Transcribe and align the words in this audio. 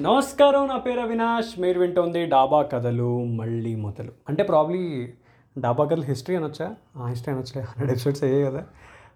నమస్కారం 0.00 0.68
నా 0.68 0.76
పేరు 0.76 1.00
అవినాష్. 1.00 1.60
మీరు 1.60 1.80
వింటోంది 1.80 2.26
డాబా 2.26 2.62
కథలు 2.62 3.24
మళ్ళీ 3.24 3.76
మొదలు. 3.76 4.12
అంటే 4.28 4.42
ప్రాబ్లీ 4.42 5.12
డాబా 5.58 5.84
కథలు 5.84 6.02
హిస్టరీ 6.02 6.36
అనొచ్చా? 6.36 6.74
ఆ 6.96 7.06
హిస్టరీ 7.06 7.34
అనొచ్చలే. 7.34 7.62
హండ్రెడ్ 7.62 7.90
ఎపిసోడ్స్ 7.90 8.24
అయ్యాయి 8.24 8.44
కదా. 8.44 8.64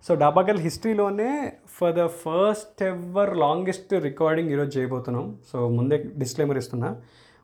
సో 0.08 0.14
డాబా 0.14 0.42
కథలు 0.42 0.58
హిస్టరీలోనే 0.58 1.52
for 1.66 1.94
the 1.94 2.06
first 2.06 2.82
ever 2.82 3.36
longest 3.36 3.92
recording 3.92 4.50
ఈరోజు 4.50 4.78
చేయబోతున్నాం. 4.78 5.36
సో 5.52 5.68
ముందే 5.68 6.04
డిస్క్లైమర్ 6.18 6.58
ఇస్తున్నా. 6.58 6.88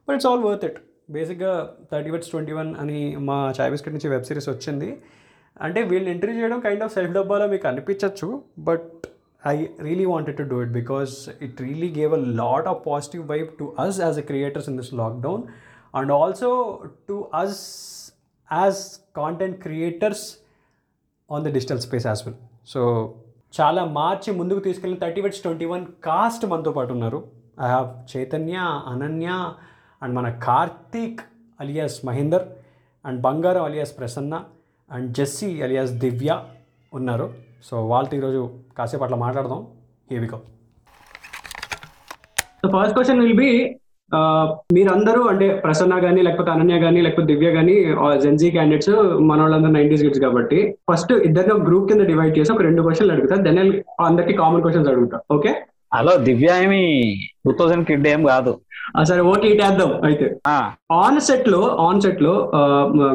But 0.08 0.14
it's 0.14 0.26
all 0.26 0.44
worth 0.44 0.64
it 0.64 0.78
బేసిక్గా 1.10 1.74
థర్టీ 1.92 2.10
బట్స్ 2.10 2.30
ట్వంటీ 2.30 2.52
వన్ 2.52 2.74
అని 2.80 3.16
మా 3.16 3.52
చాయ్ 3.60 3.70
బిస్కెట్ 3.70 3.94
నుంచి 3.94 4.10
వెబ్ 4.10 4.24
సిరీస్ 4.24 4.48
వచ్చింది. 4.48 5.02
అంటే 5.60 5.82
వీళ్ళని 5.82 6.12
ఎంట్రీ 6.12 6.32
చేయడం 6.32 6.60
కైండ్ 6.60 6.82
ఆఫ్ 6.82 6.94
సెల్ఫ్ 6.94 7.12
డబ్బాలో 7.12 7.46
మీకు 7.46 7.68
అనిపించవచ్చు 7.68 8.42
but 8.58 9.06
I 9.50 9.54
really 9.86 10.06
wanted 10.12 10.38
to 10.40 10.44
do 10.52 10.58
it 10.64 10.72
because 10.80 11.12
it 11.46 11.60
really 11.66 11.90
gave 11.98 12.12
a 12.18 12.22
lot 12.42 12.68
of 12.72 12.80
positive 12.90 13.22
vibe 13.32 13.50
to 13.60 13.66
us 13.84 13.98
as 14.06 14.18
a 14.22 14.24
creators 14.30 14.68
in 14.72 14.78
this 14.80 14.92
lockdown 15.02 15.42
and 16.00 16.12
also 16.20 16.50
to 17.10 17.16
us 17.42 17.58
as 18.50 18.80
content 19.20 19.58
creators 19.66 20.24
on 21.30 21.44
the 21.46 21.52
digital 21.58 21.82
space 21.86 22.06
as 22.10 22.22
well 22.26 22.38
so 22.72 22.80
చాలా 23.58 23.82
మార్చి 24.00 24.30
ముందుకు 24.40 24.60
తీసుకెళ్ళిన 24.66 24.98
thirty 25.04 25.20
weds 25.24 25.42
twenty 25.44 25.66
one 25.72 25.84
cast 26.08 26.44
మనతో 26.52 26.72
పాటు 26.76 26.90
ఉన్నారు. 26.96 27.18
I 27.64 27.66
have 27.74 27.88
Chaitanya 28.12 28.56
Ananya 28.92 29.28
and 30.02 30.14
మన 30.18 30.28
Karthik 30.46 31.20
alias 31.60 31.98
Mahender 32.08 32.44
and 33.04 33.18
Bangaram 33.26 33.64
alias 33.68 33.92
Prasanna 33.98 34.34
and 34.90 35.08
Jessie 35.18 35.50
alias 35.66 35.92
Divya 36.04 36.30
ఉన్నారు. 36.92 37.26
So 37.62 37.74
వాళ్ళతో 37.86 38.14
ఈరోజు 38.16 38.40
కాసేపు 38.78 39.04
అట్లా 39.04 39.16
మాట్లాడదాం. 39.16 39.60
హేవికో 40.10 40.38
so 42.60 42.68
first 42.74 42.94
question 42.96 43.22
will 43.22 43.38
be 43.40 43.50
మీరందరూ 44.74 45.20
అంటే 45.28 45.46
ప్రసన్న 45.60 45.94
కానీ 45.98 46.20
లేకపోతే 46.22 46.50
అనన్య 46.50 46.76
కానీ 46.80 47.00
లేకపోతే 47.00 47.26
దివ్య 47.26 47.50
కానీ 47.52 47.74
జెన్జీ 48.22 48.48
క్యాండిడేట్స్ 48.50 48.90
మన 49.28 49.38
వాళ్ళందరూ 49.40 49.72
నైన్టీస్ 49.72 50.02
కిడ్స్ 50.02 50.20
కాబట్టి 50.20 50.58
ఫస్ట్ 50.90 51.12
ఇద్దరిని 51.28 51.54
గ్రూప్ 51.64 51.86
కింద 51.88 52.04
డివైడ్ 52.10 52.34
చేసి 52.38 52.52
ఒక 52.52 52.62
రెండు 52.62 52.82
క్వశ్చన్లు 52.82 53.12
అడుగుతా 53.12 53.36
దెన్ 53.46 53.60
అందరికి 54.00 54.34
కామన్ 54.34 54.62
క్వశ్చన్స్ 54.62 54.90
అడుగుతా 54.90 55.18
ఓకే 55.30 55.52
హలో 55.92 56.12
దివ్య 56.26 56.50
ఏమి 56.60 56.82
టూ 57.44 57.50
థౌసండ్ 57.58 57.86
కిడ్ 57.88 58.06
ఏం 58.08 58.20
కాదు. 58.26 58.52
సరే 59.04 59.22
ఓకే 59.30 59.48
ఇటేద్దాం 59.48 59.90
అయితే. 60.08 60.26
ఆ. 60.48 60.56
ఆన్ 60.98 61.18
సెట్లో 61.26 61.60
ఆన్ 61.84 62.00
సెట్లో 62.00 62.32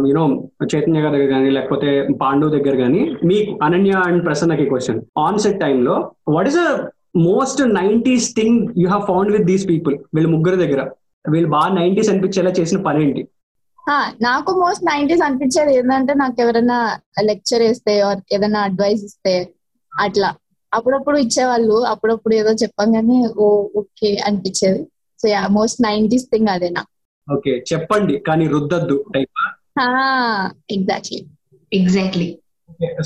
యూనో 0.09 0.23
చైతన్య 0.66 1.02
గారి 1.02 1.14
దగ్గర 1.16 1.30
కానీ 1.33 1.50
లేకపోతే 1.58 1.89
పాండు 2.22 2.48
దగ్గర 2.55 2.75
కానీ 2.83 3.02
మీకు 3.30 3.52
అనన్య 3.66 3.95
అండ్ 4.08 4.22
ప్రసన్నకి 4.25 4.66
క్వశ్చన్ 4.70 5.02
ఆన్ 5.25 5.39
సెట్ 5.39 5.59
టైంలో 5.61 5.95
what 6.36 6.50
is 6.52 6.59
a 6.59 6.70
most 7.28 7.61
nineties 7.75 8.28
thing 8.36 8.61
you 8.81 8.88
have 8.88 9.03
found 9.08 9.31
with 9.31 9.48
these 9.52 9.66
people 9.70 9.98
వీళ్ళు 10.16 10.31
ముగ్గురు 10.36 10.58
దగ్గర. 10.64 10.81
వీళ్ళు 11.25 11.50
బాగా 11.50 11.70
నైన్టీస్ 11.75 12.09
అనిపించేలా 12.09 12.52
చేసిన 12.59 12.80
పని 12.83 13.02
ఏంటి? 13.03 13.23
నాకు 14.22 14.52
మోస్ట్ 14.59 14.83
నైన్టీస్ 14.86 15.22
అనిపించేది 15.22 15.72
ఏంటంటే 15.78 16.14
నాకు 16.22 16.38
ఎవరైనా 16.42 16.78
లెక్చర్ 17.25 17.64
ఇస్తే 17.67 17.94
ఏదైనా 18.36 18.61
అడ్వైస్ 18.61 19.03
ఇస్తే 19.03 19.33
అట్లా. 19.92 20.30
అప్పుడప్పుడు 20.72 21.18
ఇచ్చేవాళ్ళు 21.23 21.78
అప్పుడప్పుడు 21.92 22.34
ఏదో 22.36 22.52
చెప్పంగానే 22.62 23.18
ఓ 23.44 23.46
ఓకే 23.82 24.10
అనిపించేది. 24.28 24.82
So 25.20 25.26
yeah 25.34 25.42
most 25.58 25.80
nineties 25.88 26.26
thing 26.34 26.50
అదేనా 26.56 26.84
ఓకే 27.28 27.54
చెప్పండి 27.72 28.16
కానీ 28.28 28.46
రుద్దద్దు 28.56 28.98
టైప్? 29.16 29.32
ఎగ్జాక్ట్లీ. 30.76 31.20
ఎగ్జాక్ట్లీ. 31.72 32.28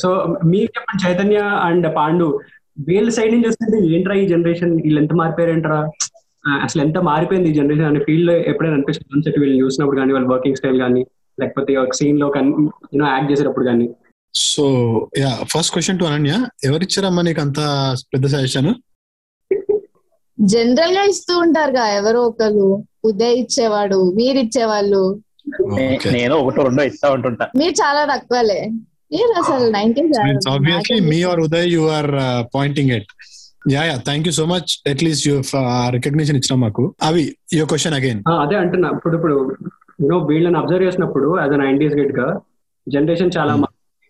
సో 0.01 0.09
మీరు 0.51 0.69
చెప్పండి 0.75 1.03
చైతన్య 1.05 1.39
అండ్ 1.67 1.87
పాండు 1.97 2.27
వీళ్ళ 2.77 3.09
సైడ్ 3.15 3.31
నుంచి 3.33 3.47
చూస్తుంటే 3.47 3.79
ఏంట్రా 3.93 4.15
ఈ 4.21 4.25
జనరేషన్? 4.33 4.73
వీళ్ళు 4.83 4.99
ఎంత 5.03 5.13
మారిపోయారంటారా? 5.21 5.79
అసలు 6.65 6.81
ఎంత 6.85 6.97
మారిపోయింది 7.09 7.49
ఈ 7.51 7.55
జనరేషన్? 7.59 7.89
అనే 7.91 7.99
ఫీల్డ్లో 8.07 8.35
ఎప్పుడైనా 8.51 8.75
అనిపిస్తుంది? 8.77 9.09
కాన్సెప్ట్ 9.13 9.39
వీళ్ళు 9.43 9.57
చూసినప్పుడు 9.63 9.99
కానీ 10.01 10.13
వాళ్ళ 10.15 10.27
వర్కింగ్ 10.33 10.59
స్టైల్ 10.59 10.79
కానీ 10.85 11.01
లేకపోతే 11.37 11.71
ఒక 11.83 11.93
సీన్లో 11.99 12.27
యూనో 12.93 13.05
యాక్ట్ 13.13 13.31
చేసేటప్పుడు 13.31 13.65
కానీ. 13.71 13.87
So 14.35 14.65
yeah 15.17 15.31
first 15.53 15.73
question 15.73 15.99
to 15.99 16.05
Ananya 16.05 16.33
ఎవరిచ్చారమ్మా 16.63 17.21
నీకు 17.21 17.41
అంత 17.41 17.59
పెద్ద 18.13 18.25
సజెషన్ 18.27 18.69
జనరల్గా 20.37 21.01
ఇస్తూ 21.03 21.33
ఉంటారుగా 21.37 21.87
ఎవరో 21.87 22.21
ఒకరు. 22.21 22.67
ఉదయ్ 23.05 23.35
ఇచ్చేవాడు 23.41 24.13
మీరు 24.19 24.37
ఇచ్చేవాళ్ళు. 24.37 25.01
నేను 26.11 26.35
ఒకటో 26.35 26.63
రెండో 26.63 26.83
ఇస్తా 26.83 27.11
ఉంటుంటా. 27.11 27.45
మీరు 27.57 27.71
చాలా 27.71 28.01
తక్కువలే. 28.15 28.61
మీరు 29.13 29.31
అసలు 29.41 29.65
nineteen 29.71 30.09
obviously 30.49 30.99
me 31.09 31.19
or 31.23 31.39
Uday 31.39 31.67
you 31.73 31.83
are 31.89 32.09
pointing 32.55 32.91
at 32.91 33.11
yeah 33.71 33.83
yeah 33.83 33.95
thank 34.07 34.27
you 34.27 34.33
so 34.39 34.45
much 34.45 34.69
at least 34.91 35.27
you 35.27 35.35
recognition 35.89 36.37
ఇచ్చిన 36.37 36.57
మాకు. 36.59 36.95
అవి 37.01 37.23
యువర్ 37.53 37.69
క్వశ్చన్ 37.69 37.93
అగైన్ 37.93 38.21
అదే 38.43 38.55
అంటున్నా. 38.55 38.89
ఇప్పుడు 38.97 39.15
ఇప్పుడు 39.17 39.35
యూనో 40.01 40.17
వీళ్ళని 40.31 40.57
అబ్జర్వ్ 40.57 40.87
చేసినప్పుడు 40.87 41.39
యాజ్ 41.39 41.53
అ 41.53 41.61
నైన్టీస్ 41.65 41.95
గెట్గా 41.95 42.27
జనరేషన్ 42.87 43.31
చాలా 43.37 43.53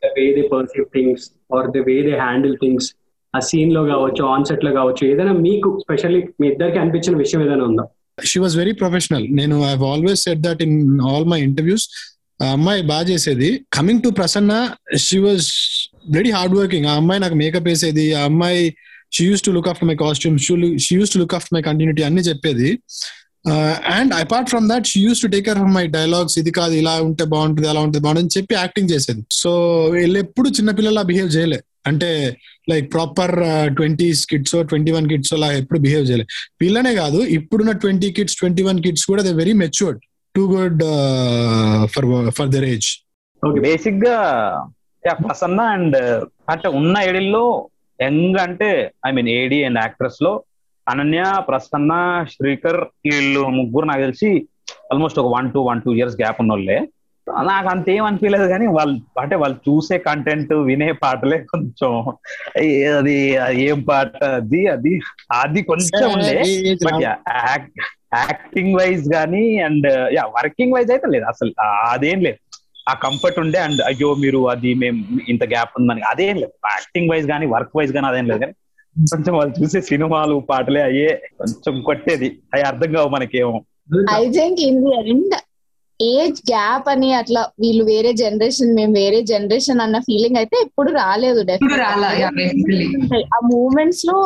way 0.03 0.25
they 0.35 0.41
perceive 0.53 0.85
things 0.93 1.25
or 1.53 1.67
the 1.71 1.83
way 1.87 2.01
they 2.01 2.13
handle 2.19 2.55
things 2.55 2.87
ఆ 3.33 3.39
సీన్లో 3.39 3.85
కావచ్చు 3.85 4.23
ఆన్ 4.25 4.45
సెట్లో 4.45 4.71
కావచ్చు 4.71 5.07
ఏదైనా 5.07 5.33
మీకు 5.39 5.79
స్పెషల్లీ 5.83 6.21
మీ 6.41 6.47
ఇద్దరికి 6.47 6.79
అనిపించిన 6.79 7.15
విషయం 7.15 7.41
ఏదైనా 7.43 7.63
ఉందా? 7.63 7.83
షీ 8.17 8.39
వాజ్ 8.39 8.57
వెరీ 8.57 8.71
ప్రొఫెషనల్ 8.71 9.27
నేను 9.31 9.55
I 9.63 9.73
always 9.91 10.23
set 10.23 10.41
that 10.41 10.61
in 10.61 10.77
all 11.01 11.25
my 11.25 11.39
interviews 11.39 11.85
ఆ 12.39 12.47
అమ్మాయి 12.51 12.81
బాగా 12.81 13.05
చేసేది. 13.09 13.49
Coming 13.73 14.01
to 14.01 14.09
Prasanna 14.09 14.53
she 14.97 15.17
was 15.17 15.47
very 16.09 16.31
hard 16.31 16.55
working 16.55 16.85
ఆ 16.85 16.95
అమ్మాయి 16.95 17.21
నాకు 17.21 17.35
మేకప్ 17.35 17.67
వేసేది. 17.67 18.13
ఆ 18.13 18.23
అమ్మాయి 18.23 18.61
she 19.11 19.25
used 19.25 19.43
to 19.43 19.51
look 19.51 19.67
after 19.67 19.87
my 19.87 19.95
costume 19.95 20.37
she 20.85 20.95
used 20.95 21.13
to 21.13 21.19
look 21.19 21.35
after 21.35 21.53
my 21.53 21.61
continuity 21.61 22.01
అన్ని 22.01 22.21
చెప్పేది. 22.21 22.69
And 23.97 24.11
apart 24.13 24.49
from 24.49 24.65
that 24.71 24.87
she 24.91 24.99
used 25.07 25.21
to 25.23 25.27
take 25.33 25.45
care 25.45 25.59
from 25.61 25.75
my 25.79 25.85
dialogues 25.97 26.35
ఇది 26.41 26.51
కాదు 26.59 26.73
ఇలా 26.81 26.93
ఉంటే 27.07 27.23
బాగుంటుంది 27.33 27.67
అలా 27.71 27.81
ఉంటుంది 27.85 28.03
బాగుంటుంది 28.05 28.25
అని 28.27 28.35
చెప్పి 28.37 28.53
యాక్టింగ్ 28.55 28.91
చేసేది. 28.93 29.21
సో 29.41 29.51
వీళ్ళు 29.95 30.19
ఎప్పుడు 30.25 30.49
చిన్నపిల్లలా 30.57 31.03
బిహేవ్ 31.11 31.29
చేయలే. 31.35 31.59
అంటే 31.89 32.09
like 32.69 32.87
proper 32.95 33.35
twenties 33.77 34.21
kids 34.31 34.55
twenty 34.71 34.91
one 34.97 35.07
kids 35.11 35.33
అలా 35.37 35.47
ఎప్పుడు 35.61 35.79
బిహేవ్ 35.85 36.05
చేయలే. 36.09 36.25
పిల్లనే 36.61 36.93
కాదు 37.01 37.21
ఇప్పుడున్న 37.37 37.73
twenty 37.85 38.11
kids 38.19 38.37
twenty 38.41 38.63
one 38.69 38.81
kids 38.85 39.05
కూడా 39.11 39.23
they 39.27 39.33
very 39.41 39.53
matured 39.63 39.99
too 40.35 40.43
good 40.55 40.83
for 41.95 42.07
for 42.39 42.51
their 42.55 42.67
age 42.73 42.89
బేసిక్గా 43.67 44.17
ప్రసన్న 45.03 45.61
అండ్ 45.75 45.97
అంటే 46.53 46.67
ఉన్న 46.79 46.95
ఏడిల్లో 47.09 47.43
యంగ్ 47.99 48.37
అంటే 48.45 48.69
ఐ 49.07 49.11
మీన్ 49.17 49.29
ఏడి 49.39 49.59
అండ్ 49.67 49.79
యాక్ట్రెస్లో 49.79 50.31
అనన్య 50.89 51.23
ప్రసన్న 51.47 52.25
శ్రీకర్ 52.31 52.77
వీళ్ళు 52.77 53.47
ముగ్గురు 53.47 53.85
నాకు 53.85 54.01
తెలిసి 54.01 54.47
ఆల్మోస్ట్ 54.93 55.19
ఒక 55.19 55.35
one 55.35 55.51
two 55.51 55.61
one 55.61 55.81
two 55.81 55.93
years 55.93 56.15
gap 56.15 56.37
ఉన్న 56.39 56.51
వాళ్ళే 56.51 56.87
నాకు 57.41 57.67
అంతేం 57.67 58.05
అనిపించలేదు 58.05 58.47
కానీ 58.47 58.67
వాళ్ళు 58.67 59.19
అంటే 59.19 59.35
వాళ్ళు 59.35 59.57
చూసే 59.57 59.97
కంటెంట్ 59.97 60.53
వినే 60.53 60.91
పాటలే 60.91 61.37
కొంచెం. 61.37 62.09
అది 62.97 63.13
ఏం 63.63 63.81
పాట? 63.81 64.23
అది 64.23 64.67
అది 64.67 65.01
అది 65.31 65.61
కొంచెం 65.61 66.11
ఉండే. 66.11 66.75
బట్ 66.85 67.03
యాక్టింగ్ 68.15 68.75
వైజ్ 68.75 69.13
గానీ 69.13 69.57
అండ్ 69.59 69.87
యా 70.13 70.25
వర్కింగ్ 70.25 70.73
వైజ్ 70.73 70.91
అయితే 70.91 71.07
లేదు. 71.07 71.25
అసలు 71.25 71.51
అదేం 71.91 72.19
లేదు. 72.19 72.57
ఆ 72.89 72.93
కంఫర్ట్ 72.93 73.39
ఉండే 73.39 73.59
అండ్ 73.59 73.81
అయ్యో 73.81 74.15
మీరు 74.15 74.49
అది 74.49 74.73
మేము 74.73 75.03
ఇంత 75.29 75.43
గ్యాప్ 75.43 75.69
ఉందని 75.79 76.01
అదేం 76.01 76.35
లేదు. 76.35 76.51
యాక్టింగ్ 76.71 77.09
వైజ్ 77.09 77.27
గానీ 77.27 77.45
వర్క్ 77.45 77.77
వైజ్ 77.77 77.95
గానీ 77.95 78.07
అదేం 78.07 78.25
లేదు. 78.25 78.39
కానీ 78.39 78.53
కొంచెం 78.95 79.33
వాళ్ళు 79.35 79.53
చూసే 79.57 79.79
సినిమాలు 79.89 80.35
పాటలే 80.49 80.81
అయ్యే 80.83 81.09
కొంచెం 81.39 81.75
కొట్టేది. 81.87 82.29
అవి 82.53 82.63
అర్థం 82.69 82.89
కావు 82.95 83.09
మనకేమో. 83.15 83.59
I 84.13 84.23
think 84.35 84.59
in 84.67 84.79
the 84.83 84.91
end 85.03 85.35
age 85.99 86.39
gap 86.49 86.87
అని 86.89 87.09
అట్లా 87.19 87.41
వీళ్ళు 87.59 87.83
వేరే 87.89 88.11
జనరేషన్ 88.21 88.71
మేము 88.77 88.93
వేరే 88.95 89.19
జనరేషన్ 89.31 89.81
అన్న 89.83 89.97
ఫీలింగ్ 90.07 90.39
అయితే 90.41 90.55
ఎప్పుడు 90.65 90.91
రాలేదు. 90.99 91.41
ఆ 93.29 93.39
మూమెంట్స్లో 93.51 94.17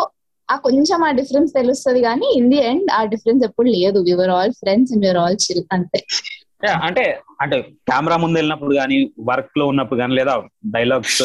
ఆ 0.49 0.55
కొంచెం 0.65 0.99
ఆ 1.03 1.11
డిఫరెన్స్ 1.19 1.51
తెలుస్తుంది 1.53 1.99
కానీ 2.03 2.27
ఇన్ 2.39 2.49
ది 2.51 2.59
ఎండ్ 2.63 2.89
ఆ 2.91 3.01
డిఫరెన్స్ 3.13 3.43
ఎప్పుడు 3.47 3.69
లేదు. 3.77 3.99
We were 4.09 4.33
all 4.37 4.53
friends 4.59 4.93
and 4.93 5.05
we were 5.05 5.21
all 5.23 5.37
chill 5.45 5.63
అంతే. 5.69 6.01
అంటే 6.87 7.03
అంటే 7.43 7.55
కెమెరా 7.89 8.15
ముందు 8.21 8.37
వెళ్ళినప్పుడు 8.37 8.73
కానీ 8.75 8.97
వర్క్లో 9.29 9.65
ఉన్నప్పుడు 9.71 9.99
కానీ 10.01 10.13
లేదా 10.19 10.35
డైలాగ్స్ 10.75 11.21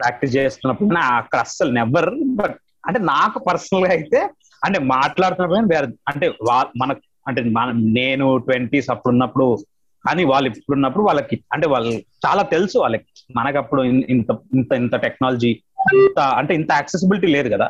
ప్రాక్టీస్ 0.00 0.36
చేస్తున్నప్పుడు 0.36 0.94
నా 0.94 1.00
అక్కడ 1.00 1.38
అస్సలు 1.38 1.70
నెవర్ 1.70 2.10
బట్ 2.34 2.54
అంటే 2.86 3.00
నాకు 3.00 3.38
పర్సనల్గా 3.38 3.90
అయితే 3.90 4.30
అంటే 4.64 4.78
మాట్లాడుతున్నప్పుడు 4.78 5.74
వేరే 5.74 5.86
అంటే 6.08 6.32
మనకు 6.76 7.00
అంటే 7.28 7.42
మన 7.42 7.72
నేను 7.76 8.36
ట్వంటీస్ 8.36 8.90
అప్పుడు 8.90 9.12
ఉన్నప్పుడు 9.12 9.58
కానీ 10.06 10.24
వాళ్ళు 10.24 10.48
ఇప్పుడు 10.50 10.74
ఉన్నప్పుడు 10.74 11.04
వాళ్ళకి 11.04 11.40
అంటే 11.52 11.68
వాళ్ళు 11.68 11.92
చాలా 12.26 12.42
తెలుసు 12.42 12.78
వాళ్ళకి. 12.78 13.04
మనకు 13.36 13.58
అప్పుడు 13.58 13.82
ఇన్- 13.82 14.04
ఇంత 14.08 14.26
ఇంత 14.54 14.72
ఇంత 14.72 14.96
టెక్నాలజీ 14.96 15.48
ఇంత 15.94 16.20
అంటే 16.20 16.54
ఇంత 16.54 16.72
యాక్సెసిబిలిటీ 16.72 17.26
లేదు 17.26 17.48
కదా. 17.48 17.68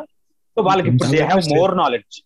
సో 0.56 0.62
వాళ్ళకి 0.62 0.88
ఇప్పుడు 0.88 1.08
దే 1.08 1.22
హ్యావ్ 1.22 1.58
మోర్ 1.58 1.76
నాలెడ్జ్ 1.76 2.22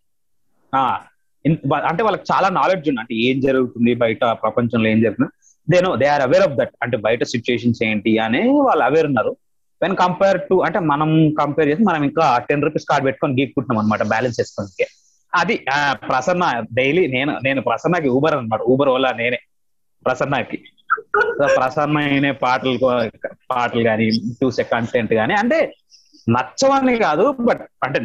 అంటే 1.86 2.02
వాళ్ళకి 2.02 2.22
చాలా 2.32 2.48
నాలెడ్జ్ 2.48 2.88
ఉంది. 2.88 3.00
అంటే 3.00 3.14
ఏం 3.14 3.40
జరుగుతుంది 3.40 3.94
బయట 3.94 4.20
ప్రపంచంలో 4.24 4.88
ఏం 4.88 5.00
జరుగుతుంది? 5.00 5.30
They 5.70 5.80
know 5.80 5.96
they 5.96 6.06
are 6.06 6.22
aware 6.22 6.42
of 6.42 6.52
that 6.52 6.70
అంటే 6.82 6.96
బయట 6.96 7.22
సిచ్యుయేషన్స్ 7.22 7.82
ఏంటి 7.82 8.18
అని 8.18 8.48
వాళ్ళు 8.48 8.84
అవేర్ 8.84 9.06
ఉన్నారు. 9.06 9.36
వెన్ 9.84 9.96
కంపేర్ 9.96 10.40
టు 10.40 10.54
అంటే 10.62 10.78
మనం 10.84 11.10
కంపేర్ 11.34 11.68
చేసి 11.68 11.82
మనం 11.82 12.04
ఇంకా 12.04 12.38
టెన్ 12.48 12.62
రూపీస్ 12.62 12.86
కార్డ్ 12.90 13.06
పెట్టుకొని 13.06 13.42
గీక్కుంటున్నాం 13.42 13.84
అనమాట 13.84 14.02
బ్యాలెన్స్ 14.02 14.40
చేసుకోవడానికి 14.40 14.86
అది 15.32 15.66
ఆ, 15.72 15.92
ప్రసన్న 16.08 16.44
డైలీ 16.72 17.06
నేను 17.06 17.38
నేను 17.44 17.60
ప్రసన్నకి 17.62 18.08
ఊబర్ 18.08 18.34
అనమాట 18.34 18.60
ఊబర్ 18.62 18.88
ఓలా 18.88 19.12
నేనే 19.12 19.38
ప్రసన్నకి. 20.06 20.56
ప్రసన్న 21.48 21.98
అయిన 21.98 22.30
పాటలు 22.30 22.78
పాటలు 23.50 23.82
కానీ 23.82 24.06
చూసే 24.42 24.62
కంటెంట్ 24.62 25.14
కానీ 25.14 25.34
అంటే 25.34 25.58
నచ్చవని 26.30 26.98
కాదు 26.98 27.36
బట్ 27.40 27.62
అంటే 27.84 27.98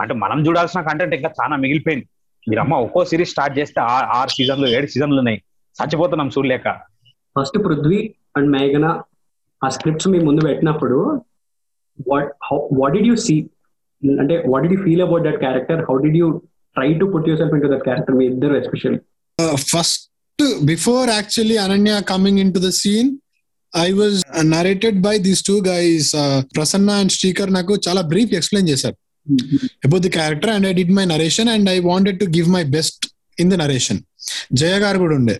అంటే 0.00 0.14
మనం 0.14 0.46
చూడాల్సిన 0.46 0.80
కంటెంట్ 0.80 1.14
ఇంకా 1.14 1.30
చాలా 1.40 1.56
మిగిలిపోయింది. 1.56 2.06
మీరమ్మ 2.46 2.74
ఒక్కో 2.76 3.04
సిరీస్ 3.04 3.30
స్టార్ట్ 3.30 3.58
చేస్తే 3.58 3.80
ఆ- 3.80 4.06
ఆరు 4.12 4.28
సీజన్లు 4.28 4.66
ఏడు 4.66 4.86
సీజన్లు 4.86 5.18
ఉన్నాయి. 5.18 5.38
చచ్చిపోతున్నాం 5.76 6.28
చూడలేక. 6.28 6.68
ఫస్ట్ 7.36 7.58
పృథ్వీ 7.64 8.00
అండ్ 8.36 8.50
మేఘన 8.50 8.86
ఆ 9.62 9.68
స్క్రిప్ట్స్ 9.76 10.08
మీ 10.12 10.18
ముందు 10.28 10.42
పెట్టినప్పుడు 10.48 10.98
what 12.10 12.30
what 12.80 12.94
did 12.96 13.08
you 13.10 13.16
see 13.26 13.36
అంటే 14.02 14.36
what 14.52 14.62
did 14.64 14.74
you 14.76 14.80
feel 14.86 15.04
about 15.06 15.24
that 15.28 15.38
character 15.44 15.82
how 15.90 15.96
did 16.06 16.18
you 16.22 16.28
try 16.76 16.88
to 17.02 17.06
put 17.12 17.28
yourself 17.42 17.54
into 17.66 17.70
that 17.74 17.84
character 17.88 18.16
మీ 18.20 18.24
ఇద్దరు 18.32 18.56
especially 18.62 19.00
first 19.74 20.02
before 20.72 21.08
actually 21.18 21.56
Ananya 21.66 21.94
coming 22.14 22.40
into 22.56 22.62
the 22.66 22.70
scene 22.82 23.10
I 23.72 23.88
was 24.00 24.18
narrated 24.56 24.98
by 25.06 25.14
these 25.28 25.42
two 25.50 25.56
guys 25.70 26.10
Prasanna 26.56 26.90
and 27.02 27.12
Srikar 27.18 27.50
నాకు 27.58 27.74
చాలా 27.86 28.02
brief 28.12 28.34
explain 28.38 28.68
చేశారు. 28.72 28.96
About 29.86 30.02
the 30.06 30.12
character 30.18 30.52
and 30.54 30.66
I 30.70 30.72
did 30.80 30.92
my 30.98 31.04
narration 31.14 31.48
and 31.54 31.68
I 31.74 31.78
wanted 31.90 32.18
to 32.22 32.26
give 32.36 32.48
my 32.56 32.64
best 32.76 33.04
in 33.42 33.50
the 33.52 33.56
narration 33.64 34.00
Jaya 34.60 34.74
garu 34.84 34.98
కూడా 35.04 35.14
ఉండే. 35.20 35.36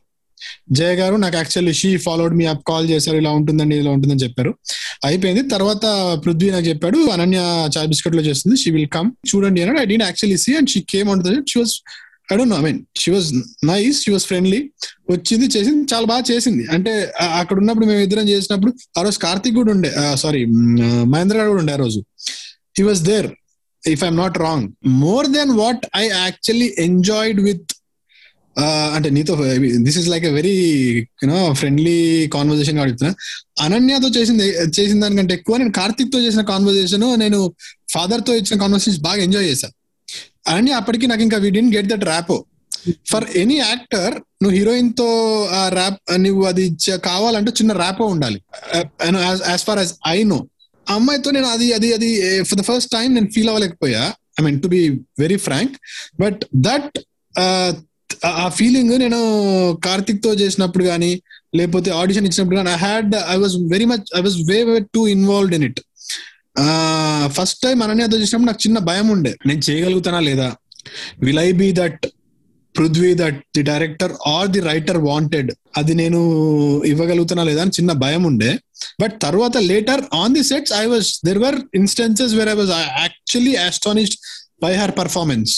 జయ 0.78 0.92
గారు 1.00 1.16
నాకు 1.24 1.36
actually 1.36 1.74
she 1.80 1.90
followed 2.06 2.34
me 2.40 2.46
up 2.52 2.62
call 2.70 2.86
చేశారు 2.90 3.16
ఇలా 3.22 3.32
ఉంటుందండి 3.40 3.76
ఇలా 3.82 3.90
ఉంటుందని 3.90 4.24
చెప్పారు. 4.26 4.52
అయిపోయింది. 5.04 5.42
తర్వాత 5.54 5.84
పృథ్వీ 6.24 6.50
నాకు 6.50 6.66
చెప్పాడు 6.66 6.98
అనన్య 7.16 7.40
చాయ్ 7.76 7.88
బిస్కెట్లో 7.92 8.22
చేస్తుంది 8.22 8.56
షీ 8.62 8.70
విల్ 8.70 8.90
కమ్ 8.96 9.10
చూడండి 9.32 9.62
అన్నాడు. 9.62 9.80
I 9.84 9.86
didn't 9.92 10.06
actually 10.08 10.38
see 10.46 10.54
and 10.60 10.70
she 10.74 10.82
came 10.94 11.10
on 11.14 11.22
she 11.52 11.58
was 11.60 11.76
I 12.32 12.36
don't 12.36 12.52
know 12.54 12.58
I 12.58 12.64
mean 12.66 12.80
she 12.98 13.10
was 13.10 13.28
nice 13.72 13.96
she 14.04 14.10
was 14.12 14.24
friendly 14.24 14.60
వచ్చింది 15.10 15.46
చేసింది 15.56 15.94
చాలా 15.94 16.06
బాగా 16.12 16.24
చేసింది. 16.30 16.64
అంటే 16.74 16.92
అక్కడ 17.40 17.56
ఉన్నప్పుడు 17.58 17.86
మేము 17.86 18.00
ఇద్దరం 18.00 18.28
చేసినప్పుడు 18.28 18.72
ఆ 18.98 19.02
రోజు 19.02 19.18
కార్తిక్ 19.18 19.56
కూడా 19.56 19.72
ఉండే 19.72 19.92
సారీ 20.16 20.42
మహేంద్ర 21.12 21.36
గారు 21.36 21.48
కూడా 21.48 21.62
ఉండే 21.64 21.72
ఆ 21.72 21.80
రోజు. 21.84 22.02
He 22.78 22.84
was 22.84 23.02
there 23.10 23.28
if 23.82 24.04
I'm 24.04 24.16
not 24.16 24.38
wrong 24.38 24.68
more 25.04 25.26
then 25.28 25.50
what 25.50 25.84
I 25.96 26.04
actually 26.08 26.74
enjoyed 26.78 27.40
with 27.40 27.73
అంటే 28.94 29.10
నీతో 29.10 29.36
this 29.78 29.98
is 29.98 30.08
like 30.08 30.24
a 30.24 30.30
very 30.30 30.56
you know 31.24 31.54
friendly 31.54 32.26
conversation 32.26 32.78
అడుగుతున్నా 32.78 33.14
అనన్యతో 33.60 34.08
చేసింది 34.08 34.44
చేసిన 34.80 35.00
దానికంటే 35.00 35.34
ఎక్కువ 35.34 35.56
నేను 35.56 35.72
కార్తిక్తో 35.72 36.18
చేసిన 36.20 36.42
కాన్వర్జేషన్ 36.42 37.20
నేను 37.20 37.54
ఫాదర్తో 37.92 38.34
ఇచ్చిన 38.34 38.60
కాన్వర్సేషన్ 38.60 39.02
బాగా 39.02 39.22
ఎంజాయ్ 39.22 39.46
చేశాను 39.46 39.72
అనన్య 40.48 40.72
అప్పటికి 40.72 41.06
నాకు 41.06 41.22
ఇంకా 41.22 41.36
we 41.36 41.50
did 41.50 41.60
get 41.60 41.86
that 41.86 42.04
rapport 42.04 42.44
for 43.10 43.24
any 43.36 43.54
actor 43.54 44.14
నువ్వు 44.14 44.58
హీరోయిన్తో 44.58 45.44
ఆ 45.52 45.68
ర్యాప్ 45.68 46.22
నువ్వు 46.24 46.44
అది 46.44 46.76
కావాలంటే 47.04 47.50
చిన్న 47.50 47.72
ర్యాప్ 47.72 48.02
ఉండాలి. 48.02 48.42
As 49.48 49.64
far 49.64 49.78
as 49.78 49.92
I 50.06 50.22
know 50.22 50.46
అమ్మాయితో 50.88 51.30
నేను 51.30 51.46
అది 51.46 51.72
అది 51.72 51.94
అది 51.94 52.42
ఫర్ 52.42 52.58
ద 52.58 52.62
ఫస్ట్ 52.62 52.90
టైం 52.90 53.14
నేను 53.14 53.28
feel 53.34 53.48
అవ్వలేకపోయా. 53.48 54.12
I 54.40 54.44
mean 54.44 54.62
to 54.62 54.68
be 54.68 54.88
very 55.18 55.36
frank 55.36 55.72
but 56.20 56.44
that 56.54 56.98
ఆ 58.42 58.48
ఫీలింగ్ 58.48 58.98
నేను 58.98 59.20
కార్తిక్తో 59.84 60.34
చేసినప్పుడు 60.34 60.84
కానీ 60.84 61.10
లేకపోతే 61.56 61.90
ఆడిషన్ 61.90 62.26
ఇచ్చినప్పుడు 62.26 62.56
కానీ 62.56 62.70
I 62.70 62.76
had 62.76 63.14
I 63.28 63.36
was 63.36 63.56
very 63.70 63.84
much 63.84 64.06
I 64.16 64.20
was 64.20 64.36
way 64.50 64.62
way 64.62 64.78
too 64.94 65.06
involved 65.06 65.54
in 65.54 65.64
it 65.64 65.80
first 67.28 67.62
time 67.62 67.82
అనన్యతో 67.82 68.16
చేసినప్పుడు 68.16 68.46
నాకు 68.46 68.62
చిన్న 68.66 68.78
భయం 68.78 69.08
ఉండే. 69.08 69.36
నేను 69.46 69.62
చేయగలుగుతానా 69.70 70.20
లేదా? 70.20 70.48
Will 71.22 71.38
I 71.38 71.52
be 71.52 71.72
that 71.72 72.06
Prithvi 72.74 73.14
that 73.14 73.40
the 73.56 73.62
director 73.62 74.12
or 74.26 74.48
the 74.48 74.60
writer 74.60 74.96
wanted 74.98 75.50
అది 75.76 75.94
నేను 75.94 76.20
ఇవ్వగలుగుతానా 76.84 77.42
లేదా 77.42 77.62
అని 77.62 77.70
చిన్న 77.70 77.92
భయం 77.92 78.22
ఉండే. 78.22 78.50
బట్ 79.02 79.20
తర్వాత 79.22 79.56
later 79.56 80.02
on 80.14 80.34
the 80.34 80.42
sets 80.42 80.72
I 80.72 80.86
was 80.86 81.20
there 81.26 81.38
were 81.38 81.58
instances 81.74 82.34
where 82.34 82.48
I 82.48 82.52
was 82.52 82.70
actually 83.02 83.56
astonished 83.56 84.16
by 84.64 84.72
her 84.80 84.94
performance 85.00 85.52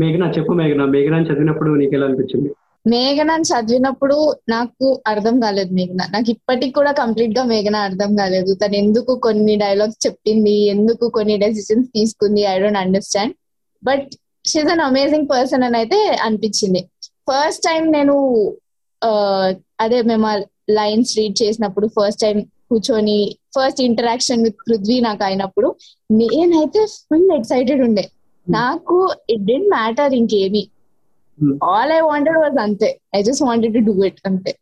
మేఘన 0.00 0.24
చెప్పు 0.36 0.52
మేఘన 0.60 0.84
మేఘన 0.94 1.16
చదివినప్పుడు 1.28 1.70
నీకు 1.80 1.94
ఎలా 1.98 2.06
అనిపించింది? 2.08 2.50
మేఘన 2.84 3.32
చదివినప్పుడు 3.50 4.16
నాకు 4.48 4.86
అర్థం 5.06 5.36
కాలేదు 5.40 5.72
మేఘన. 5.78 6.00
నాకు 6.14 6.28
ఇప్పటికి 6.30 6.72
కూడా 6.78 6.92
కంప్లీట్గా 6.92 7.42
మేఘన 7.52 7.76
అర్థం 7.88 8.10
కాలేదు. 8.16 8.52
తను 8.54 8.74
ఎందుకు 8.74 9.12
కొన్ని 9.26 9.54
డైలాగ్స్ 9.56 10.00
చెప్పింది 10.06 10.54
ఎందుకు 10.74 11.04
కొన్ని 11.08 11.36
డెసిషన్స్ 11.36 11.88
తీసుకుంది 11.88 12.42
I 12.52 12.56
don't 12.58 12.78
understand 12.78 13.34
but 13.82 14.08
she's 14.46 14.70
an 14.74 14.84
amazing 14.88 15.28
person 15.30 15.64
అని 15.64 15.76
అయితే 15.76 15.98
అనిపించింది. 16.26 16.80
ఫస్ట్ 17.28 17.62
టైం 17.62 17.82
నేను 17.92 18.14
అదే 19.84 20.00
మేము 20.10 20.26
లైన్స్ 20.70 21.12
రీడ్ 21.18 21.36
చేసినప్పుడు 21.42 21.86
ఫస్ట్ 21.96 22.20
టైం 22.20 22.36
కూర్చొని 22.70 23.16
ఫస్ట్ 23.56 23.80
ఇంటరాక్షన్ 23.82 24.42
విత్ 24.42 24.58
పృథ్వీ 24.68 25.00
నాకు 25.00 25.24
అయినప్పుడు 25.24 25.68
నేనైతే 26.20 26.82
ఫుల్ 26.96 27.30
ఎక్సైటెడ్ 27.38 27.82
ఉండే. 27.88 28.04
నాకు 28.46 28.96
ఇట్ 29.30 29.44
డెంట్ 29.44 29.70
మ్యాటర్ 29.70 30.14
ఇంకేమి 30.14 30.64
Hmm. 31.38 31.52
All 31.68 31.92
I 31.92 32.00
wanted 32.02 32.36
was 32.38 32.56
అంతే 32.62 32.88
I 33.16 33.20
just 33.22 33.42
wanted 33.46 33.74
to 33.76 33.80
do 33.86 33.92
it 34.04 34.18
అంతే 34.28 34.52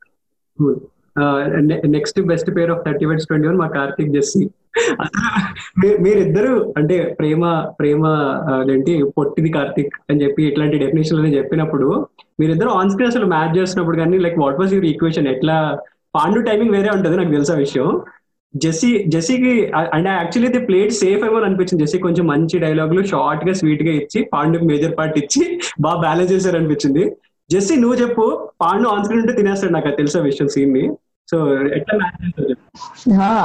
next 1.95 2.19
best 2.31 2.51
pair 2.57 2.71
of 2.71 2.83
thirty 2.87 3.05
weds 3.07 3.27
twenty 3.27 3.47
one 3.49 3.59
మా 3.59 3.69
కార్తిక్ 3.75 4.13
జెస్సీ. 4.15 4.43
మీరిద్దరు 6.05 6.53
అంటే 6.79 6.97
ప్రేమ 7.19 7.43
ప్రేమ 7.79 8.03
ఏంటి 8.71 8.93
పొట్టిది 9.17 9.51
కార్తిక్ 9.57 9.97
అని 10.11 10.21
చెప్పి 10.23 10.43
ఇట్లాంటి 10.49 10.79
డెఫినేషన్ 10.79 11.21
అని 11.23 11.37
చెప్పినప్పుడు 11.39 11.89
మీరిద్దరు 12.41 12.71
ఆన్ 12.79 12.93
స్క్రీన్ 12.93 13.13
అసలు 13.13 13.27
మ్యాచ్ 13.27 13.57
చేస్తున్నప్పుడు 13.59 13.99
కానీ 13.99 14.19
like 14.19 14.39
what 14.39 14.61
was 14.61 14.75
your 14.75 14.89
equation 14.93 15.29
ఎట్లా 15.29 15.57
పాండు 16.15 16.41
టైమింగ్ 16.49 16.75
వేరే 16.77 16.91
ఉంటుంది 16.97 17.17
నాకు 17.17 17.35
తెలుసా 17.37 17.57
విషయం. 17.57 17.89
జెస్సీ 18.55 18.91
జెస్సీకి 19.15 19.53
అంటే 19.97 20.11
యాక్చువల్లీ 20.11 20.49
ది 20.55 20.63
ప్లేట్ 20.69 20.93
సేఫ్ 21.01 21.23
ఏమో 21.27 21.41
అనిపించింది. 21.49 21.83
జెస్సీ 21.83 21.99
కొంచెం 22.07 22.25
మంచి 22.33 22.57
డైలాగులు 22.65 23.03
షార్ట్గా 23.13 23.53
స్వీట్గా 23.61 23.93
ఇచ్చి 24.01 24.21
పాండుకి 24.33 24.65
మేజర్ 24.71 24.97
పార్ట్ 24.99 25.19
ఇచ్చి 25.23 25.43
బాగా 25.81 26.01
బ్యాలెన్స్ 26.07 26.33
చేశారు 26.33 26.59
అనిపించింది 26.61 27.05
జెస్సీ 27.51 27.77
నువ్వు 27.77 27.97
చెప్పు. 28.03 28.25
పాండు 28.63 28.89
ఆన్ 28.89 29.05
స్క్రీన్ 29.05 29.23
ఉంటే 29.23 29.37
తినేస్తాడు 29.39 29.75
నాకు 29.77 29.97
తెలుసా 30.01 30.21
విషయం 30.31 30.49
సీన్ని. 30.55 30.85
సో 31.29 31.37
ఎట్లా 31.77 31.95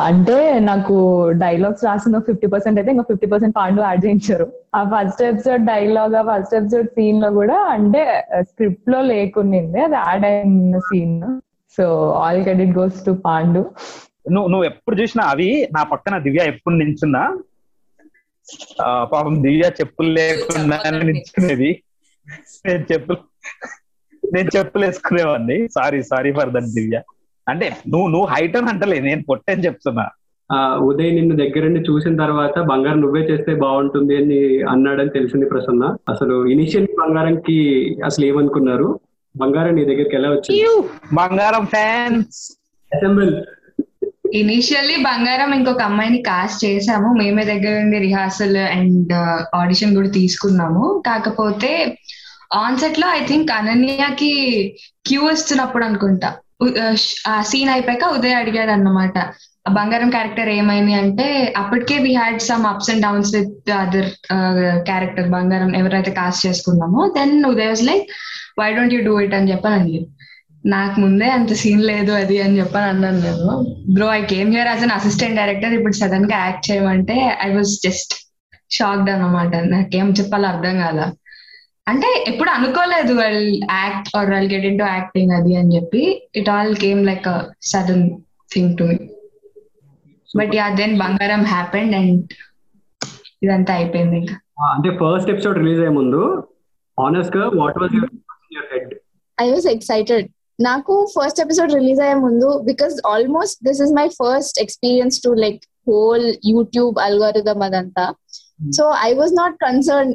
అంటే 0.09 0.37
నాకు 0.69 0.95
డైలాగ్స్ 1.43 1.85
రాసిన 1.85 2.19
ఫిఫ్టీ 2.27 2.47
పర్సెంట్ 2.53 2.79
అయితే 2.79 2.91
ఇంకా 2.91 3.05
ఫిఫ్టీ 3.09 3.27
పర్సెంట్ 3.33 3.55
పాండు 3.57 3.81
యాడ్ 3.81 4.01
చేయించారు. 4.05 4.47
ఆ 4.75 4.81
ఫస్ట్ 4.93 5.21
ఎపిసోడ్ 5.23 5.63
డైలాగ్ 5.65 6.15
ఆ 6.21 6.23
ఫస్ట్ 6.29 6.55
ఎపిసోడ్ 6.55 6.89
సీన్లో 6.97 7.29
కూడా 7.31 7.57
అంటే 7.75 8.03
స్క్రిప్ట్లో 8.49 9.01
లేకునింది 9.11 9.81
అది 9.87 9.97
యాడ్ 10.07 10.25
అయిన 10.31 10.79
scene 10.89 11.15
so 11.77 11.85
all 12.23 12.41
credit 12.43 12.73
goes 12.79 12.99
to 13.05 13.13
Pandu. 13.27 13.63
నువ్వు 14.25 14.47
నువ్వు 14.49 14.65
ఎప్పుడు 14.65 14.95
చూసినా 14.99 15.23
అవి 15.31 15.47
నా 15.73 15.81
పక్కన 15.91 16.15
దివ్య 16.25 16.51
ఎప్పుడు 16.53 16.75
నించున్నా 16.75 17.23
ఆ, 18.79 18.89
పాపం 19.11 19.35
దివ్య 19.43 19.65
చెప్పులు 19.77 20.09
లేకుండా 20.17 20.77
నించునేది 21.07 21.69
నేను 22.65 22.83
చెప్పులు 22.91 23.17
నేను 24.23 24.49
చెప్పులు 24.55 24.83
వేసుకునేవాడిని. 24.85 25.57
Sorry 25.69 25.99
sorry 26.03 26.31
for 26.31 26.51
that 26.51 26.69
Divya. 26.75 26.97
అంటే 27.47 27.65
నువ్వు 27.91 28.07
నువ్వు 28.07 28.27
హైట్ 28.27 28.55
అని 28.57 28.69
అంటలే 28.71 28.97
నేను 29.01 29.21
పొట్టని 29.27 29.65
చెప్తున్నా. 29.65 30.05
ఆ 30.49 30.57
ఉదయ్ 30.87 31.11
నిన్ను 31.11 31.35
దగ్గరుండి 31.35 31.79
చూసిన 31.87 32.13
తర్వాత 32.17 32.55
బంగారం 32.69 32.99
నువ్వే 33.01 33.21
చేస్తే 33.29 33.51
బాగుంటుంది 33.61 34.15
అని 34.17 34.39
అన్నాడని 34.73 35.09
తెలిసింది 35.09 35.45
ప్రసన్న. 35.45 35.83
అసలు 36.09 36.35
ఇనిషియల్ 36.47 36.87
బంగారంకి 36.99 37.57
అసలు 38.05 38.25
ఏమనుకున్నారు? 38.25 38.89
బంగారం 39.35 39.75
నీ 39.75 39.85
దగ్గరికి 39.85 40.15
ఎలా 40.15 40.29
వచ్చింది? 40.31 40.61
బంగారం 41.15 41.65
ఫ్యాన్స్ 41.67 42.39
అసెంబ్ల్ 42.91 43.31
ఇనిషియల్లీ 44.33 44.95
బంగారం 44.95 45.53
ఇంకొక 45.53 45.81
అమ్మాయిని 45.81 46.17
కాస్ట్ 46.17 46.65
చేసాము. 46.65 47.13
మేమే 47.13 47.43
దగ్గర 47.43 47.79
ఉండి 47.79 47.97
రిహార్సల్ 47.97 48.57
అండ్ 48.57 49.13
ఆడిషన్ 49.55 49.95
కూడా 49.95 50.09
తీసుకున్నాము. 50.09 51.03
కాకపోతే 51.07 51.97
ఆన్సెట్లో 52.53 53.07
ఐ 53.09 53.25
థింక్ 53.27 53.51
అనన్యకి 53.51 54.33
క్యూ 55.05 55.31
ఇస్తున్నప్పుడు 55.31 55.85
అనుకుంటా. 55.85 56.29
ఆ, 57.27 57.41
సీన్ 57.41 57.69
అయిపోయాక 57.69 58.03
ఉదయ్ 58.17 58.35
అడిగాడు 58.35 58.71
అన్నమాట 58.71 59.17
ఆ 59.67 59.71
బంగారం 59.71 60.09
క్యారెక్టర్ 60.09 60.49
ఏమైంది 60.49 60.93
అంటే 60.93 61.53
అప్పటికే 61.57 61.97
we 61.97 62.15
had 62.15 62.41
some 62.41 62.65
ups 62.65 62.89
and 62.89 63.01
downs 63.01 63.35
with 63.35 63.71
other 63.71 64.09
character 64.85 65.29
Bangaram 65.29 65.75
ఎవరైతే 65.75 66.11
కాస్ట్ 66.11 66.47
చేసుకున్నామో 66.47 67.13
then 67.17 67.45
Uday 67.45 67.67
was 67.67 67.83
like 67.83 68.05
why 68.59 68.73
don't 68.73 68.93
you 68.93 69.03
do 69.03 69.19
it 69.19 69.33
అని 69.33 69.51
చెప్పని 69.51 69.73
అడిగారు 69.73 70.05
నాకు 70.73 70.95
ముందే 71.03 71.27
అంత 71.37 71.53
సీన్ 71.61 71.81
లేదు 71.89 72.11
అది 72.19 72.35
అని 72.43 72.59
చెప్పని 72.59 72.87
అన్నాను 72.91 73.19
నేను. 73.25 73.49
Bro 73.95 74.07
I 74.13 74.21
came 74.31 74.49
here 74.55 74.69
as 74.71 74.83
an 74.85 74.95
assistant 74.97 75.37
director 75.39 75.73
ఇప్పుడు 75.77 75.95
సడన్గా 75.99 76.37
యాక్ట్ 76.45 76.67
చేయమంటే 76.69 77.17
ఐ 77.45 77.49
వాజ్ 77.57 77.73
జస్ట్ 77.85 78.13
షాక్డ్ 78.77 79.11
అన్నమాట. 79.15 79.53
నాకేం 79.73 80.07
చెప్పాలో 80.19 80.47
అర్థం 80.53 80.75
కాదా 80.85 81.05
అంటే 81.87 82.07
ఎప్పుడు 82.31 82.49
అనుకోలేదు 82.57 83.13
వాళ్ళు 83.19 83.43
యాక్ట్ 83.79 84.09
ఆర్ 84.17 84.29
వాళ్ళు 84.33 84.49
గెట్ 84.53 84.67
ఇన్ 84.69 84.79
టు 84.81 84.85
యాక్టింగ్ 84.95 85.33
అది 85.39 85.51
అని 85.59 85.73
చెప్పి. 85.75 86.01
It 86.39 86.49
all 86.55 86.73
came 86.83 87.01
like 87.09 87.27
a 87.33 87.37
sudden 87.71 88.05
thing 88.51 88.73
to 88.79 88.85
me 88.89 88.97
but 90.29 90.53
yeah 90.59 90.67
then 90.79 90.95
బంగారం 91.03 91.43
హ్యాపెండ్ 91.53 91.95
అండ్ 91.99 92.33
ఇదంతా 93.43 93.73
అయిపోయింది 93.79 94.17
ఇంకా. 94.21 94.35
అంటే 94.75 94.89
ఫస్ట్ 95.01 95.29
ఎపిసోడ్ 95.33 95.59
రిలీజ్ 95.61 95.81
అయ్యే 95.83 95.93
ముందు 95.99 96.21
ఆనెస్ట్గా 96.97 97.45
what 97.61 97.77
was 97.83 97.95
your 97.97 98.67
head 98.73 98.93
I 99.37 99.47
was 99.53 99.67
excited 99.75 100.27
నాకు 100.59 101.07
ఫస్ట్ 101.19 101.41
ఎపిసోడ్ 101.41 101.73
రిలీజ్ 101.73 102.01
అయ్యే 102.01 102.13
ముందు 102.13 102.59
because 102.59 103.07
almost 103.07 103.63
this 103.63 103.81
is 103.81 103.91
my 103.91 104.07
first 104.07 104.61
experience 104.61 105.21
to 105.23 105.29
like 105.29 105.61
whole 105.89 106.33
YouTube 106.45 106.99
algorithm 106.99 107.61
అదంతా. 107.61 108.13
So 108.71 108.93
I 109.01 109.13
was 109.13 109.33
not 109.33 109.55
concern 109.55 110.13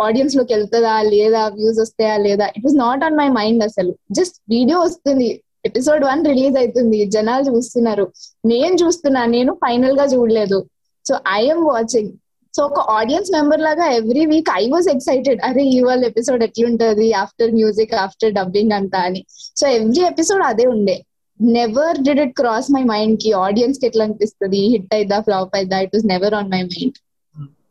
ఆడియన్స్లోకి 0.00 0.54
వెళ్తుందా 0.54 1.02
లేదా 1.02 1.48
వ్యూస్ 1.48 1.80
వస్తాయా 1.80 2.16
లేదా 2.16 2.46
it 2.46 2.64
was 2.64 2.76
not 2.76 3.04
on 3.04 3.16
my 3.16 3.28
mind 3.28 3.64
అసలు. 3.64 3.94
Just 4.12 4.36
video 4.48 4.80
వస్తుంది 4.80 5.42
ఎపిసోడ్ 5.64 6.04
వన్ 6.04 6.24
రిలీజ్ 6.24 6.56
అవుతుంది 6.56 7.06
జనాలు 7.06 7.56
చూస్తున్నారు. 7.56 8.12
నేను 8.46 8.74
చూస్తున్నా 8.74 9.24
నేను 9.24 9.52
ఫైనల్గా 9.52 10.04
చూడలేదు. 10.04 10.66
సో 11.08 11.16
ఐఎమ్ 11.28 11.64
వాచింగ్ 11.64 12.12
సో 12.56 12.62
ఒక 12.62 12.80
ఆడియన్స్ 12.90 13.30
మెంబర్ 13.32 13.60
లాగా 13.60 13.86
every 13.90 14.26
week 14.26 14.50
I 14.56 14.68
was 14.68 14.88
excited 14.88 15.40
అరే 15.44 15.62
ఇవాళ 15.62 16.04
ఎపిసోడ్ 16.04 16.42
ఎట్లుంటది? 16.42 17.12
ఆఫ్టర్ 17.12 17.52
మ్యూజిక్ 17.52 17.94
ఆఫ్టర్ 17.94 18.32
డబ్బింగ్ 18.32 18.72
అంతా 18.72 19.00
అని. 19.00 19.24
సో 19.56 19.68
ఎవ్రీ 19.68 20.02
ఎపిసోడ్ 20.04 20.42
అదే 20.42 20.66
ఉండే. 20.66 20.96
Never 21.40 21.98
did 21.98 22.20
it 22.20 22.34
cross 22.40 22.72
my 22.72 22.82
మైండ్కి 22.82 23.32
ఆడియన్స్కి 23.32 23.86
ఎట్లా 23.86 24.04
అనిపిస్తుంది? 24.04 24.60
హిట్ 24.66 24.94
అయిద్దా 24.94 25.20
flop 25.20 25.56
అయిద్దా? 25.56 25.78
It 25.78 25.96
was 25.96 26.06
never 26.06 26.34
on 26.34 26.50
my 26.50 26.62
mind 26.62 26.98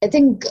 I 0.03 0.07
think 0.07 0.45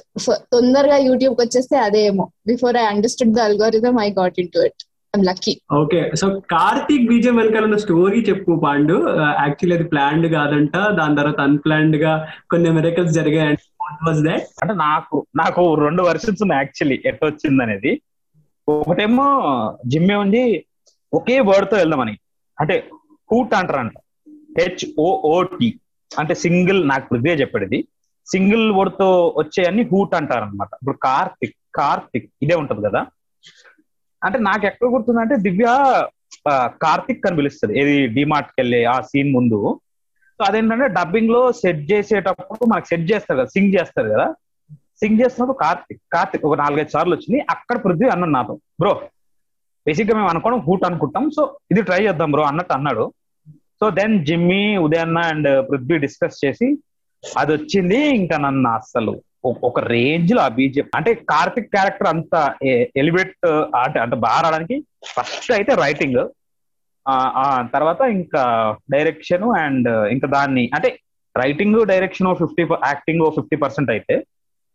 తొందరగా 0.52 0.96
యూట్యూబ్కి 0.96 1.42
వచ్చేస్తే 1.42 1.76
అదే 1.76 2.06
ఏమో. 2.06 2.26
Before 2.46 2.76
I 2.76 2.80
understood 2.80 3.34
the 3.34 3.40
algorithm 3.40 3.98
I 4.00 4.10
got 4.10 4.40
into 4.48 4.58
it 4.58 4.82
I'm 5.16 5.24
lucky 5.24 5.60
okay 5.72 6.10
so 6.16 6.26
Karthik 6.52 7.08
BGM 7.08 7.36
వెనకాల 7.36 7.64
ఉన్న 7.64 7.76
స్టోరీ 7.76 8.20
చెప్పు 8.28 8.60
పాండు. 8.64 8.94
Uh, 8.94 9.32
యాక్చువల్లీ 9.42 9.76
అది 9.76 9.84
ప్లాన్డ్ 9.84 10.26
కాదంట. 10.26 10.76
దాని 10.76 11.16
తర్వాత 11.16 11.40
అన్ప్లాన్డ్గా 11.40 12.26
కొన్ని 12.50 12.70
మెరకల్స్ 12.70 13.12
జరిగాయంట. 13.12 13.58
అంటే 14.62 14.74
నాకు 14.74 15.26
నాకు 15.36 15.74
రెండు 15.74 16.02
వర్షన్స్ 16.02 16.42
ఉన్నాయి 16.42 16.58
యాక్చువల్లీ 16.58 17.02
ఎట్ 17.06 17.24
వచ్చింది 17.24 17.62
అనేది. 17.62 17.92
ఒకటేమో 18.68 19.26
జిమ్మే 19.86 20.14
ఉంది. 20.14 20.66
ఒకే 21.12 21.40
వర్డ్తో 21.40 21.76
వెళ్దామని 21.76 22.14
అంటే 22.60 22.88
హూట్ 23.32 23.54
అంటారంట. 23.54 23.96
హెచ్ఓఓటి 24.58 25.68
అంటే 26.18 26.34
సింగిల్ 26.34 26.88
నాకు 26.88 27.08
పృథ్వీ 27.08 27.30
చెప్పేది. 27.30 27.78
సింగిల్ 28.26 28.72
వర్డ్తో 28.72 29.34
వచ్చేయన్ని 29.38 29.82
హూట్ 29.82 30.14
అంటారు 30.14 30.44
అనమాట 30.44 30.68
ఇప్పుడు 30.74 30.96
కార్తిక్ 30.96 31.56
కార్తిక్ 31.74 32.28
ఇదే 32.42 32.54
ఉంటది 32.54 32.82
కదా. 32.88 33.06
అంటే 34.24 34.38
నాకు 34.38 34.66
ఎక్కడ 34.66 34.88
గుర్తుందంటే 34.88 35.36
దివ్య 35.36 35.66
కార్తిక్ 36.82 37.26
అని 37.26 37.36
పిలుస్తుంది. 37.36 37.80
ఏది 37.80 38.06
డిమార్ట్కి 38.06 38.60
వెళ్ళే 38.60 38.84
ఆ 38.84 39.00
సీన్ 39.00 39.32
ముందు. 39.32 39.80
సో 40.40 40.44
అదేంటంటే 40.44 40.88
డబ్బింగ్లో 40.88 41.52
సెట్ 41.52 41.92
చేసేటప్పుడు 41.92 42.64
మనకు 42.64 42.84
సెట్ 42.84 43.12
చేస్తారు 43.12 43.38
కదా 43.38 43.46
సింగ్ 43.46 43.80
చేస్తారు 43.80 44.08
కదా. 44.08 44.34
సింగ్ 44.72 45.20
చేస్తున్నప్పుడు 45.20 45.56
కార్తిక్ 45.56 46.00
కార్తిక్ 46.12 46.44
ఒక 46.44 46.58
నాలుగైదు 46.58 46.88
సార్లు 46.88 47.14
వచ్చింది. 47.14 47.46
అక్కడ 47.50 47.76
పృథ్వీ 47.76 48.08
అన్నాడు 48.08 48.30
నాతో 48.30 48.54
బ్రో 48.54 49.00
బేసిక్గా 49.86 50.16
మేము 50.16 50.28
అనుకోవడం 50.28 50.58
హూట్ 50.58 50.84
అనుకుంటాం. 50.84 51.30
సో 51.30 51.58
ఇది 51.70 51.82
ట్రై 51.82 51.98
చేద్దాం 51.98 52.30
బ్రో 52.30 52.42
అన్నట్టు 52.42 52.72
అన్నాడు. 52.72 53.12
సో 53.50 53.90
దెన్ 53.90 54.26
జిమ్మీ 54.26 54.76
ఉదయన్న 54.76 55.18
అండ్ 55.18 55.70
పృథ్వీ 55.70 55.98
డిస్కస్ 55.98 56.44
చేసి 56.44 56.78
అది 57.38 57.52
వచ్చింది 57.52 57.96
ఇంకా 57.96 58.38
నన్ను 58.38 58.70
అస్సలు 58.70 59.22
ఒక- 59.44 59.84
రేంజ్లో 59.84 60.42
ఆ 60.42 60.48
బీజేపీ 60.48 60.90
అంటే 60.96 61.14
కార్తిక్ 61.14 61.70
క్యారెక్టర్ 61.70 62.08
అంత 62.08 62.54
ఎలివేట్ 62.96 63.46
అంటే 63.76 64.00
అంటే 64.00 64.16
బాగా 64.16 64.40
రావడానికి 64.40 64.84
ఫస్ట్ 65.06 65.52
అయితే 65.52 65.74
రైటింగ్ 65.74 66.28
తర్వాత 67.72 68.00
ఇంకా 68.12 68.42
డైరెక్షన్ 68.90 69.42
అండ్ 69.58 69.88
ఇంకా 70.12 70.28
దాన్ని 70.28 70.70
అంటే 70.74 70.90
writing 71.36 71.86
direction 71.86 72.34
fifty 72.34 72.62
acting 72.86 73.30
fifty 73.30 73.56
percent 73.56 73.90
అయితే 73.90 74.14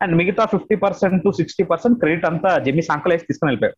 అండ్ 0.01 0.15
మిగతా 0.15 0.45
fifty 0.45 0.75
percent 0.75 1.23
to 1.23 1.31
sixty 1.31 1.63
percent 1.63 1.99
credit 1.99 2.25
అంతా 2.25 2.59
జెమ్మి 2.59 2.81
సంకలు 2.81 3.13
వేసి 3.13 3.27
తీసుకుని 3.27 3.49
వెళ్ళిపోయాడు. 3.49 3.77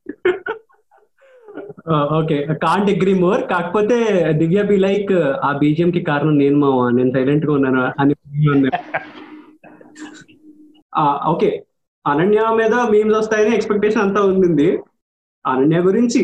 ఓకే. 2.15 2.37
కాంట్ 2.55 2.91
అగ్రీ 2.91 3.13
మోర్ 3.13 3.41
కాకపోతే 3.47 3.97
దివ్య 4.31 4.63
బి 4.63 4.77
లైక్ 4.77 5.13
ఆ 5.43 5.57
బీజియం 5.57 5.91
కి 5.91 6.01
కారణం 6.01 6.37
నేను 6.37 6.57
మావా? 6.57 6.89
నేను 6.89 7.11
సైలెంట్గా 7.11 7.53
ఉన్నాను? 7.53 7.81
అని 7.99 8.13
ఓకే. 11.27 11.49
అనన్య 12.05 12.41
మీద 12.55 12.73
మీమ్స్ 12.91 13.17
వస్తాయని 13.17 13.55
ఎక్స్పెక్టేషన్ 13.55 14.01
అంతా 14.01 14.21
ఉంది 14.25 14.69
అనన్య 15.45 15.79
గురించి 15.79 16.21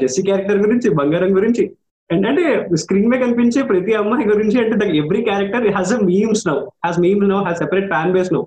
జెస్సీ 0.00 0.22
క్యారెక్టర్ 0.22 0.58
గురించి 0.58 0.88
బంగారం 0.90 1.36
గురించి. 1.36 1.64
ఏంటంటే 2.10 2.44
స్క్రీన్ 2.76 3.08
మీద 3.10 3.20
కనిపించే 3.20 3.62
ప్రతి 3.62 3.92
అమ్మాయి 3.94 4.28
గురించి 4.28 4.56
అంటే 4.60 4.86
every 4.98 5.20
character 5.22 5.66
has 5.74 5.92
a 5.92 5.98
memes 6.10 6.44
now 6.48 6.58
has 6.84 7.00
memes 7.00 7.28
now 7.28 7.40
has 7.42 7.58
separate 7.58 7.88
fan 7.88 8.12
base 8.12 8.32
now 8.32 8.42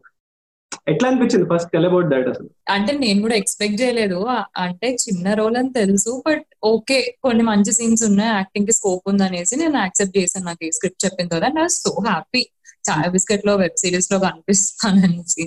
ఎట్లా 0.88 1.10
అనిపించింది 1.10 1.46
ఫస్ట్ 1.52 1.70
టెల్ 1.72 1.86
అబౌట్ 1.86 2.08
దట్ 2.08 2.28
అసలు. 2.28 2.50
అంటే 2.70 2.98
నేను 2.98 3.20
కూడా 3.22 3.36
ఎక్స్పెక్ట్ 3.36 3.82
చేయలేదు. 3.82 4.20
అంటే 4.58 4.88
చిన్న 5.04 5.34
రోల్ 5.34 5.58
అని 5.58 5.74
తెలుసు 5.74 6.24
బట్ 6.28 6.46
ఓకే 6.64 7.16
కొన్ని 7.24 7.44
మంచి 7.44 7.72
సీన్స్ 7.74 8.04
ఉన్నాయి. 8.04 8.32
యాక్టింగ్కి 8.32 8.74
స్కోప్ 8.74 9.04
ఉంది 9.08 9.24
అనేసి 9.24 9.56
నేను 9.56 9.78
యాక్సెప్ట్ 9.78 10.18
చేశాను. 10.18 10.46
నాకు 10.46 10.72
స్క్రిప్ట్ 10.72 11.06
చెప్పిన 11.06 11.28
తర్వాత 11.28 11.54
ఐ 11.64 11.68
సో 11.68 11.92
హ్యాపీ 12.08 12.42
చాయ్ 12.90 13.10
బిస్కెట్లో 13.12 13.56
వెబ్ 13.56 13.78
సిరీస్లో 13.78 14.20
కనిపిస్తాననేసి. 14.20 15.44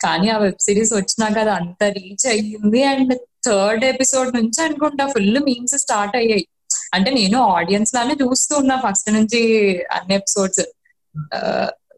కానీ 0.00 0.28
ఆ 0.28 0.38
వెబ్ 0.38 0.60
సిరీస్ 0.60 0.92
వచ్చినాక 0.94 1.38
అది 1.38 1.50
అంత 1.50 1.84
రీచ్ 1.98 2.26
అయ్యింది. 2.26 2.82
అండ్ 2.84 3.14
థర్డ్ 3.46 3.84
ఎపిసోడ్ 3.84 4.36
నుంచి 4.36 4.64
అనుకుంటా 4.64 5.06
ఫుల్ 5.06 5.38
మీమ్స్ 5.38 5.78
స్టార్ట్ 5.78 6.16
అయ్యాయి. 6.16 6.46
అంటే 6.94 7.10
నేను 7.10 7.42
ఆడియన్స్ 7.42 7.94
లానే 7.94 8.14
చూస్తూ 8.22 8.56
ఉన్నా 8.56 8.82
ఫస్ట్ 8.88 9.12
నుంచి 9.12 9.40
అన్ని 9.92 10.14
ఎపిసోడ్స్ 10.14 10.60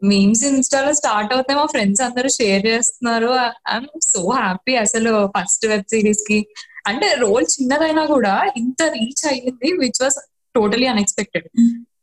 మీమ్స్ 0.05 0.45
ఇన్స్టాలో 0.45 0.95
స్టార్ట్ 0.95 1.35
అవుతాయి 1.35 1.59
మా 1.59 1.67
ఫ్రెండ్స్ 1.67 2.03
అందరూ 2.03 2.29
షేర్ 2.29 2.67
చేస్తున్నారు. 2.67 3.26
ఐఎమ్ 3.73 4.00
సో 4.00 4.31
హ్యాపీ 4.31 4.76
అసలు 4.76 5.33
ఫస్ట్ 5.38 5.67
వెబ్ 5.67 5.83
సిరీస్కి 5.83 6.47
అంటే 6.87 7.15
రోల్ 7.19 7.47
చిన్నదైనా 7.61 8.07
కూడా 8.07 8.50
ఇంత 8.57 8.83
రీచ్ 8.83 9.29
అయ్యింది 9.29 9.73
which 9.73 10.03
was 10.03 10.17
totally 10.55 10.87
unexpected 10.87 11.49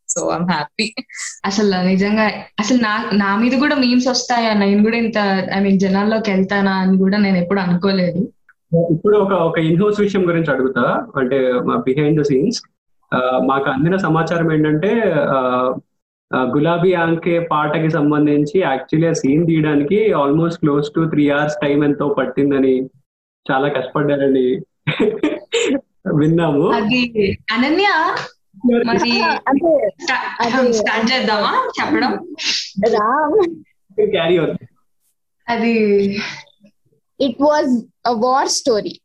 so 0.10 0.32
I'm 0.32 0.50
happy. 0.52 0.94
అసలు 1.46 1.88
నిజంగా 1.88 2.32
అసలు 2.60 2.78
నా 2.78 3.10
నా 3.14 3.36
మీద 3.36 3.52
కూడా 3.52 3.76
మీమ్స్ 3.76 4.08
వస్తాయా? 4.08 4.54
నేను 4.54 4.84
కూడా 4.84 4.98
ఇంత 4.98 5.18
ఐ 5.54 5.60
మీన్ 5.60 5.80
జనాల్లోకి 5.80 6.32
వెళ్తానా 6.32 6.72
అని 6.72 6.98
కూడా 6.98 7.18
నేను 7.18 7.38
ఎప్పుడు 7.38 7.60
అనుకోలేదు. 7.60 8.33
ఇప్పుడు 8.78 9.18
ఒక 9.18 9.32
ఒక 9.32 9.60
ఇన్హౌస్ 9.60 10.00
విషయం 10.00 10.28
గురించి 10.28 10.52
అడుగుతా. 10.52 11.08
అంటే 11.16 11.54
బిహైండ్ 11.60 12.20
ద 12.20 12.24
సీన్స్ 12.24 12.62
మాకు 13.44 13.70
అందిన 13.70 13.96
సమాచారం 13.96 14.54
ఏంటంటే 14.54 15.14
గులాబీ 16.36 16.94
ఆంకే 16.94 17.40
పాటకి 17.40 17.90
సంబంధించి 17.90 18.60
యాక్చువల్లీ 18.60 19.08
ఆ 19.08 19.14
సీన్ 19.14 19.48
తీయడానికి 19.48 20.14
almost 20.14 20.60
close 20.60 20.90
to 20.96 21.10
three 21.10 21.30
hours 21.30 21.56
time 21.64 21.84
ఎంతో 21.84 22.08
పట్టిందని 22.08 22.82
చాలా 23.52 23.68
కష్టపడ్డారని 23.68 24.62
విన్నాము. 26.16 26.70
అది 26.70 27.32
అనన్య 27.52 28.16
మరి 28.86 29.22
అంటే 29.22 29.92
అది- 30.42 30.72
స్టార్ట్ 30.72 31.14
చేద్దామా 31.14 31.72
చెప్పడం? 31.82 32.14
It 37.20 37.42
was 37.50 37.72
a 38.12 38.14
war 38.26 38.52
story 38.60 38.96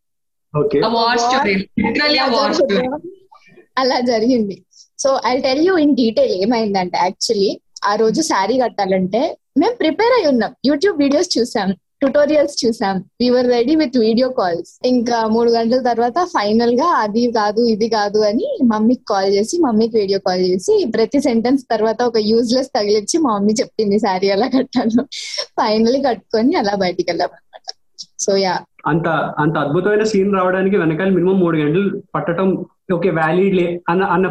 అలా 3.80 3.98
జరిగింది. 4.12 4.56
So 4.98 5.08
I 5.30 5.34
tell 5.46 5.64
you 5.66 5.74
in 5.84 5.92
detail 6.02 6.32
ఏమైందంటే 6.44 6.96
యాక్చువల్లీ 7.06 7.50
ఆ 7.90 7.92
రోజు 8.02 8.20
శారీ 8.30 8.54
కట్టాలంటే 8.62 9.20
మేము 9.60 9.74
ప్రిపేర్ 9.82 10.14
అయి 10.16 10.26
ఉన్నాం. 10.30 10.52
యూట్యూబ్ 10.68 10.96
వీడియోస్ 11.02 11.30
చూసాం. 11.36 11.68
ట్యుటోరియల్స్ 12.02 12.56
చూసాం. 12.62 12.96
We're 13.20 13.48
ready 13.54 13.74
with 13.80 13.96
video 14.04 14.28
calls 14.40 14.72
ఇంకా 14.92 15.16
మూడు 15.34 15.50
గంటల 15.56 15.80
తర్వాత 15.90 16.18
ఫైనల్గా 16.34 16.88
అది 17.04 17.22
కాదు 17.38 17.62
ఇది 17.74 17.88
కాదు 17.96 18.20
అని 18.30 18.48
మమ్మీకి 18.72 19.04
కాల్ 19.12 19.30
చేసి 19.36 19.56
మమ్మీకి 19.66 19.94
వీడియో 20.00 20.20
కాల్ 20.28 20.44
చేసి 20.50 20.74
ప్రతి 20.96 21.20
సెంటెన్స్ 21.28 21.64
తర్వాత 21.72 22.00
ఒక 22.10 22.20
యూజ్లెస్ 22.32 22.70
తగిలిచ్చి 22.76 23.18
మా 23.24 23.30
మమ్మీ 23.36 23.54
చెప్పింది 23.62 23.98
శారీ 24.06 24.28
ఎలా 24.36 24.48
కట్టాలో. 24.56 25.04
ఫైనల్లీ 25.60 26.00
కట్టుకొని 26.08 26.54
అలా 26.62 26.74
బయటికి 26.84 27.08
వెళ్ళాం 27.12 27.32
అనమాట 27.38 27.66
సో 28.18 28.32
యా 28.38 28.54
అంత 28.86 29.08
అంత 29.38 29.54
అద్భుతమైన 29.58 30.04
సీన్ 30.04 30.34
రావడానికి 30.34 30.76
వెనకాల 30.76 31.08
మినిమం 31.08 31.38
మూడు 31.40 31.56
గంటలు 31.56 31.88
పట్టడం 32.14 32.48
ఓకే 32.94 33.10
వ్యాలిడ్ 33.10 33.56
లే 33.56 33.66
అన్న 33.88 34.02
అన్న 34.14 34.26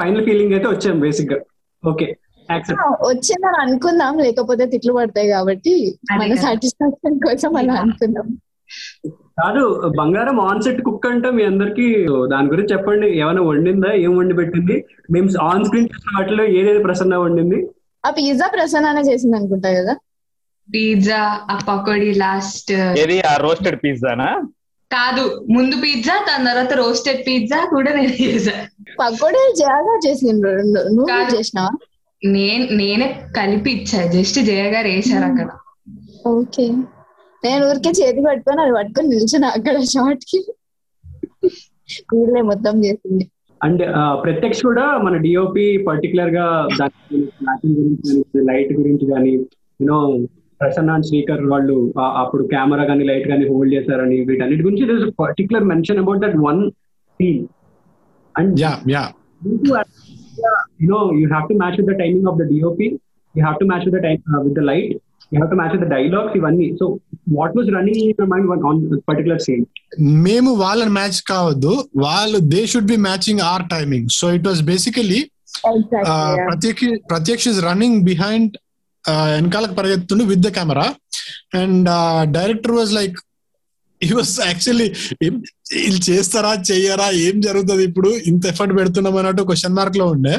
ఫైనల్ 0.00 0.24
ఫీలింగ్ 0.26 0.54
అయితే 0.54 0.68
వచ్చాం 0.68 1.00
బేసిక్గా. 1.00 1.38
ఓకే 1.82 2.08
వచ్చిందని 3.08 3.58
అనుకుందాం 3.62 4.14
లేకపోతే 4.18 4.64
తిట్లు 4.66 4.92
పడతాయి 4.92 5.28
కాబట్టి 5.28 5.72
మన 6.10 6.20
కదా. 6.24 6.40
సాటిస్ఫాక్షన్ 6.42 7.16
కోసం 7.26 7.56
అలా 7.56 7.74
అనుకుందాం. 7.74 8.26
కాదు 9.40 9.62
బంగారం 9.98 10.38
ఆన్ 10.40 10.62
సెట్ 10.62 10.80
కుక్ 10.82 11.06
అంటే 11.06 11.30
మీ 11.30 11.42
అందరికి 11.44 11.86
దాని 12.30 12.50
గురించి 12.52 12.72
చెప్పండి 12.74 13.08
ఏమైనా 13.20 13.42
వండిందా 13.42 13.90
ఏం 14.04 14.12
వండి 14.18 14.34
పెట్టింది? 14.34 14.76
మేము 15.10 15.28
ఆన్ 15.48 15.64
స్క్రీన్ 15.64 15.90
చూసిన 15.92 16.14
వాటిలో 16.18 16.44
ఏదేది 16.58 16.82
ప్రసన్న 16.82 17.16
వండింది? 17.16 17.58
ఆ 18.04 18.10
పిజ్జా 18.10 18.46
ప్రసన్న 18.48 19.02
చేసింది 19.08 19.36
అనుకుంటా 19.36 19.70
కదా. 19.78 19.94
పిజ్జా 20.68 21.20
ఆ 21.46 21.56
పకోడీ 21.66 22.10
లాస్ట్ 22.20 22.72
ఏది? 23.02 23.16
ఆ 23.22 23.34
రోస్టెడ్ 23.42 23.78
పిజ్జానా 23.82 24.28
కాదు 24.90 25.22
ముందు 25.54 25.76
పిజ్జా 25.82 26.16
దాని 26.26 26.46
తర్వాత 26.48 26.72
రోస్టెడ్ 26.80 27.20
పిజ్జా 27.26 27.60
కూడా 27.72 27.90
నేను 27.96 28.14
చేసా 28.20 28.54
పకోడీ 29.00 29.42
జయాగా 29.60 29.94
చేసిండ్రు 30.04 30.52
నువ్వు 30.88 31.08
కాదు. 31.12 31.30
చేసినావా? 31.34 31.72
నేను 32.22 32.64
నేనే 32.78 33.06
కలిపి 33.36 33.70
ఇచ్చా 33.76 34.00
జస్ట్ 34.14 34.38
జయ 34.48 34.66
గారు 34.74 34.88
వేసారు 34.92 35.26
అక్కడ. 35.30 35.48
ఓకే. 36.32 36.66
నేను 37.42 37.62
ఊరికే 37.68 37.90
చేతి 37.98 38.20
పట్టుకొని 38.26 38.60
అది 38.62 38.72
పట్టుకొని 38.76 39.08
నిల్చున్నా 39.12 39.48
అక్కడ 39.56 39.74
షార్ట్కి 39.90 40.38
వీళ్ళే 42.12 42.40
మొత్తం 42.48 42.74
చేసింది. 42.84 43.24
అండ్ 43.60 43.82
ప్రత్యక్ష 44.22 44.58
కూడా 44.68 44.86
మన 45.04 45.14
డిఓపి 45.24 45.66
పర్టికులర్గా 45.86 46.46
దాని 46.78 46.96
గురించి 47.76 48.14
లైట్ 48.48 48.72
గురించి 48.80 49.04
కానీ 49.12 49.30
యూనో 49.80 49.98
ప్రసన్న 50.60 50.94
అండ్ 50.96 51.06
శ్రీకర్ 51.08 51.42
వాళ్ళు 51.52 51.74
అప్పుడు 52.22 52.42
కెమెరా 52.52 52.84
కానీ 52.90 53.04
లైట్ 53.10 53.26
కానీ 53.32 53.44
హోల్డ్ 53.50 53.74
చేశారని 53.76 54.18
వీటన్నిటి 54.28 54.64
గురించి 54.66 55.12
particular 55.22 55.66
mention 55.72 56.00
about 56.04 56.22
that 56.24 56.38
one 56.48 56.60
scene 57.20 57.42
and 58.34 58.60
yeah 58.64 58.74
yeah 58.96 59.04
you 60.78 60.88
know 60.88 61.02
you 61.12 61.26
have 61.28 61.48
to 61.48 61.54
match 61.54 61.76
with 61.76 61.86
the 61.86 61.94
timing 61.94 62.26
of 62.26 62.38
the 62.38 62.46
DOP. 62.46 62.80
You 63.34 63.42
have 63.44 63.58
to 63.58 63.66
match 63.66 63.84
with 63.86 63.94
the 63.94 64.00
time 64.00 64.20
uh, 64.28 64.40
with 64.40 64.54
the 64.54 64.62
light. 64.62 64.90
You 65.32 65.38
have 65.40 65.50
to 65.50 65.56
match 65.56 65.72
with 65.72 65.82
the 65.84 65.90
dialogues. 65.94 66.32
ఇవన్నీ 66.38 66.66
so 66.80 66.84
what 67.36 67.54
was 67.56 67.68
running 67.76 68.00
in 68.00 68.10
your 68.10 68.28
mind 68.32 68.66
on 68.70 68.80
particular 69.08 69.40
scene 69.46 69.64
మేము 70.26 70.50
వాళ్ళని 70.62 70.92
match 70.98 71.20
కావద్దు 71.32 71.72
వాళ్ళు 72.04 72.40
they 72.52 72.60
should 72.72 72.90
be 72.92 72.98
matching 73.08 73.42
or 73.50 73.64
timing 73.74 74.08
so 74.18 74.28
it 74.38 74.46
was 74.50 74.62
basically 74.72 75.20
Prathyaksha 76.48 76.84
Prathyaksha 77.12 77.46
is 77.54 77.60
running 77.68 77.98
behind 78.04 78.54
వెనకాలకు 79.08 79.74
పరిగెత్తుండు 79.74 80.24
with 80.24 80.40
the 80.40 80.48
camera 80.48 80.86
and 81.54 81.88
director 82.36 82.72
was 82.72 82.92
like 82.92 83.16
ఈ 84.02 84.08
was 84.12 84.40
actually 84.46 84.86
వీళ్ళు 85.22 86.00
చేస్తారా 86.10 86.52
చెయ్యరా 86.70 87.06
ఏం 87.26 87.40
జరుగుతుంది 87.40 87.84
ఇప్పుడు? 87.84 88.10
ఇంత 88.30 88.46
ఎఫర్ట్ 88.46 88.78
పెడుతున్నాం 88.78 89.16
అన్నట్టు 89.16 89.42
క్వశ్చన్ 89.42 89.74
మార్క్లో 89.74 90.06
ఉండే. 90.06 90.34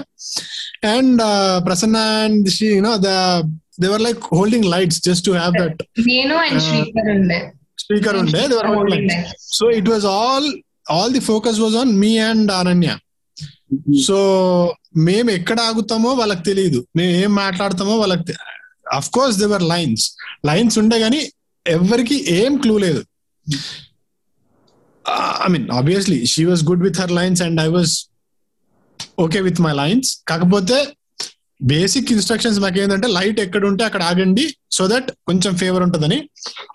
And 0.96 1.22
Prasanna 1.66 1.98
and 2.26 2.50
you know 2.64 2.92
they were 3.84 4.02
like 4.02 4.20
holding 4.34 4.66
lights 4.66 5.02
just 5.04 5.26
to 5.26 5.32
have 5.32 5.54
that 5.62 5.82
speaker 7.78 8.18
ఉండే. 8.18 8.42
They were 8.48 8.68
holding 8.76 9.10
so 9.58 9.72
it 9.72 9.90
was 9.90 10.06
all 10.06 10.48
all 10.92 11.14
the 11.14 11.20
focus 11.20 11.60
was 11.60 11.76
on 11.76 11.92
me 12.00 12.18
and 12.30 12.52
Ananya 12.52 12.92
so 14.06 14.18
మేము 14.98 15.32
ఎక్కడ 15.32 15.60
ఆగుతామో 15.62 16.14
వాళ్ళకి 16.14 16.44
తెలియదు 16.44 16.88
మేము 16.96 17.12
ఏం 17.24 17.36
మాట్లాడతామో 17.36 17.96
వాళ్ళకి 17.98 18.36
of 18.92 19.10
course 19.10 19.38
they were 19.38 19.64
lines 19.64 20.06
lines 20.46 20.80
ఉండే 20.80 21.00
కానీ 21.00 21.22
ఎవరికి 21.66 22.34
ఏం 22.36 22.58
క్లూ 22.58 22.78
లేదు. 22.78 23.02
I 25.46 25.48
mean 25.50 25.70
obviously 25.70 26.26
she 26.26 26.46
was 26.46 26.64
good 26.64 26.84
with 26.84 27.00
her 27.02 27.12
lines 27.12 27.42
and 27.42 27.62
I 27.62 27.68
was 27.68 27.94
okay 29.20 29.40
with 29.40 29.62
my 29.62 29.74
lines 29.74 30.18
కాకపోతే 30.28 30.78
బేసిక్ 31.62 32.12
ఇన్స్ట్రక్షన్స్ 32.12 32.60
మాకు 32.60 32.80
ఏంటంటే 32.80 33.08
లైట్ 33.08 33.40
ఎక్కడ 33.40 33.66
ఉంటే 33.66 33.84
అక్కడ 33.84 34.04
ఆగండి 34.04 34.56
సో 34.72 34.88
దట్ 34.88 35.12
కొంచెం 35.12 35.58
ఫేవర్ 35.58 35.84
ఉంటుందని. 35.84 36.30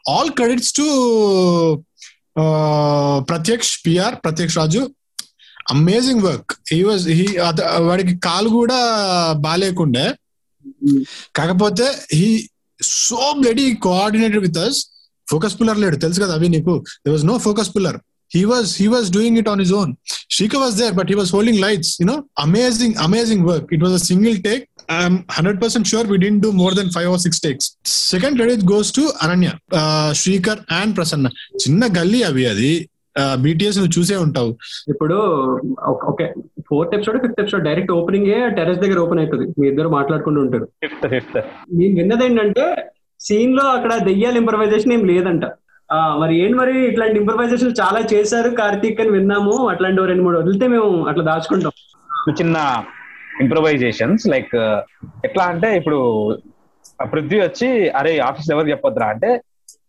All 0.09 0.31
credits 0.31 0.73
to 0.73 0.87
Prathyaksh 3.29 3.87
PR 3.87 4.15
Prathyaksh 4.15 4.59
Raju 4.59 4.91
amazing 5.71 6.23
work 6.23 6.53
he 6.73 6.83
was 6.83 7.09
he 7.09 7.27
వాడికి 7.81 8.19
కాలు 8.19 8.49
కూడా 8.49 8.79
బాగాలేకుండే 9.33 10.07
కాకపోతే 11.39 11.87
he 12.19 12.31
so 13.05 13.21
bloody 13.43 13.67
coordinated 13.87 14.43
with 14.47 14.59
us 14.67 14.79
focus 15.29 15.55
puller 15.59 15.79
లేడు 15.85 15.97
తెలుసు 16.05 16.21
కదా 16.25 16.35
అవి 16.39 16.49
నీకు 16.57 16.75
they 17.05 17.11
was 17.17 17.27
no 17.33 17.37
focus 17.49 17.73
puller 17.77 18.01
he 18.31 18.43
was 18.47 18.77
he 18.77 18.89
was 18.89 19.11
doing 19.11 19.37
it 19.37 19.47
on 19.47 19.59
his 19.59 19.73
own 19.73 19.89
Shika 20.31 20.59
was 20.63 20.77
there 20.77 20.93
but 20.99 21.09
he 21.09 21.15
was 21.15 21.31
holding 21.35 21.61
lights 21.65 21.89
you 22.01 22.07
know 22.11 22.17
amazing 22.39 22.93
amazing 23.07 23.41
work 23.51 23.67
it 23.77 23.83
was 23.87 23.93
a 23.93 24.03
single 24.07 24.37
take 24.47 24.63
i'm 24.99 25.17
100% 25.41 25.91
sure 25.91 26.05
we 26.05 26.19
didn't 26.19 26.41
do 26.41 26.53
more 26.53 26.73
than 26.79 26.89
five 26.91 27.09
or 27.15 27.19
six 27.19 27.41
takes 27.47 27.65
second 28.13 28.37
credit 28.39 28.63
goes 28.65 28.91
to 28.91 29.05
ananya 29.25 29.53
uh, 29.81 30.11
Shrikar 30.21 30.57
and 30.79 30.97
prasanna 30.99 31.33
చిన్న 31.65 31.85
గల్లీ 31.99 32.23
అవి 32.31 32.47
అది 32.53 32.73
BTS 33.45 33.79
నువ్వు 33.79 33.93
చూసే 33.97 34.17
ఉంటావు 34.27 34.51
ఇప్పుడు 34.93 35.17
okay 36.13 36.27
fourth 36.73 36.95
episode 36.97 37.19
fifth 37.25 37.41
episode 37.43 37.67
direct 37.69 37.93
opening 37.99 38.29
terrace 38.59 38.83
దగ్గర 38.85 38.99
open 39.05 39.21
అవుతుంది 39.23 39.47
మీ 39.61 39.65
ఇద్దరు 39.73 39.89
మాట్లాడుకుంటూ 39.97 40.41
ఉంటారు. 40.45 40.67
నేను 41.79 41.95
విన్నది 42.01 42.25
ఏంటంటే 42.29 42.65
సీన్లో 43.21 43.65
అక్కడ 43.77 43.93
దెయ్యాల 44.09 44.37
ఇంప్రవైజేషన్ 44.43 44.93
ఏం 44.93 45.03
లేదంట. 45.11 45.45
మరి 46.21 46.35
ఏంటి 46.43 46.57
మరి 46.61 46.75
ఇట్లాంటి 46.91 47.17
ఇంప్రవైజేషన్ 47.21 47.79
చాలా 47.81 48.01
చేశారు 48.13 48.51
కార్తీక్ 48.61 49.01
అని 49.03 49.13
విన్నాము. 49.17 49.55
అట్లాంటి 49.73 50.01
ఓ 50.03 50.05
రెండు 50.11 50.25
మూడు 50.27 50.39
వదిలితే 50.39 50.67
మేము 50.75 50.91
అట్లా 51.11 51.25
దాచుకుంటాం. 51.31 51.73
చిన్న 52.41 52.57
ఇంప్రొవైజేషన్స్ 53.43 54.25
లైక్ 54.33 54.55
ఎట్లా 55.29 55.45
అంటే 55.53 55.69
ఇప్పుడు 55.81 55.99
పృథ్వీ 57.13 57.39
వచ్చి 57.41 57.69
అరే 58.01 58.13
ఆఫీస్ 58.29 58.51
ఎవరు 58.55 58.73
చెప్పొద్దురా? 58.73 59.07
అంటే 59.15 59.31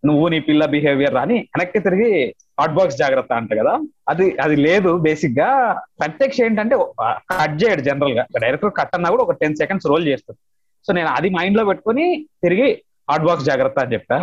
నువ్వు 0.07 0.25
నీ 0.33 0.39
పిల్ల 0.47 0.63
బిహేవియర్ 0.75 1.17
అని 1.23 1.37
వెనక్కి 1.55 1.79
తిరిగి 1.87 2.11
హాట్ 2.59 2.75
బాక్స్ 2.77 2.97
జాగ్రత్త 3.01 3.31
అంట 3.39 3.51
కదా. 3.59 3.73
అది 4.11 4.25
అది 4.45 4.55
లేదు 4.65 4.91
బేసిక్గా. 5.05 5.49
ప్రత్యక్ష 5.99 6.37
ఏంటంటే 6.47 6.75
కట్ 7.31 7.57
చేయడు 7.61 7.83
జనరల్గా. 7.87 8.23
డైరెక్టర్ 8.43 8.73
కట్ 8.79 8.95
అన్నా 8.97 9.09
కూడా 9.13 9.25
ఒక 9.27 9.35
టెన్ 9.41 9.59
సెకండ్స్ 9.61 9.89
రోల్ 9.91 10.05
చేస్తుంది 10.11 10.39
సో 10.85 10.93
నేను 10.97 11.09
అది 11.17 11.29
మైండ్లో 11.37 11.63
పెట్టుకొని 11.69 12.05
తిరిగి 12.43 12.69
హాట్ 13.09 13.25
బాక్స్ 13.27 13.47
జాగ్రత్త 13.51 13.79
అని 13.85 13.93
చెప్పా. 13.95 14.17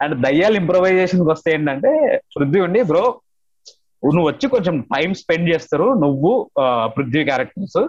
అండ్ 0.00 0.14
దయ్యాలు 0.26 0.56
ఇంప్రొవైజేషన్ 0.62 1.22
వస్తే 1.32 1.50
ఏంటంటే 1.56 1.90
పృథ్వీ 2.36 2.60
ఉండి 2.66 2.80
బ్రో 2.90 3.04
నువ్వు 4.02 4.28
వచ్చి 4.28 4.46
కొంచెం 4.54 4.76
టైం 4.94 5.10
స్పెండ్ 5.20 5.50
చేస్తారు. 5.52 5.86
నువ్వు 6.04 6.30
పృథ్వీ 6.94 7.22
క్యారెక్టర్స్ 7.28 7.80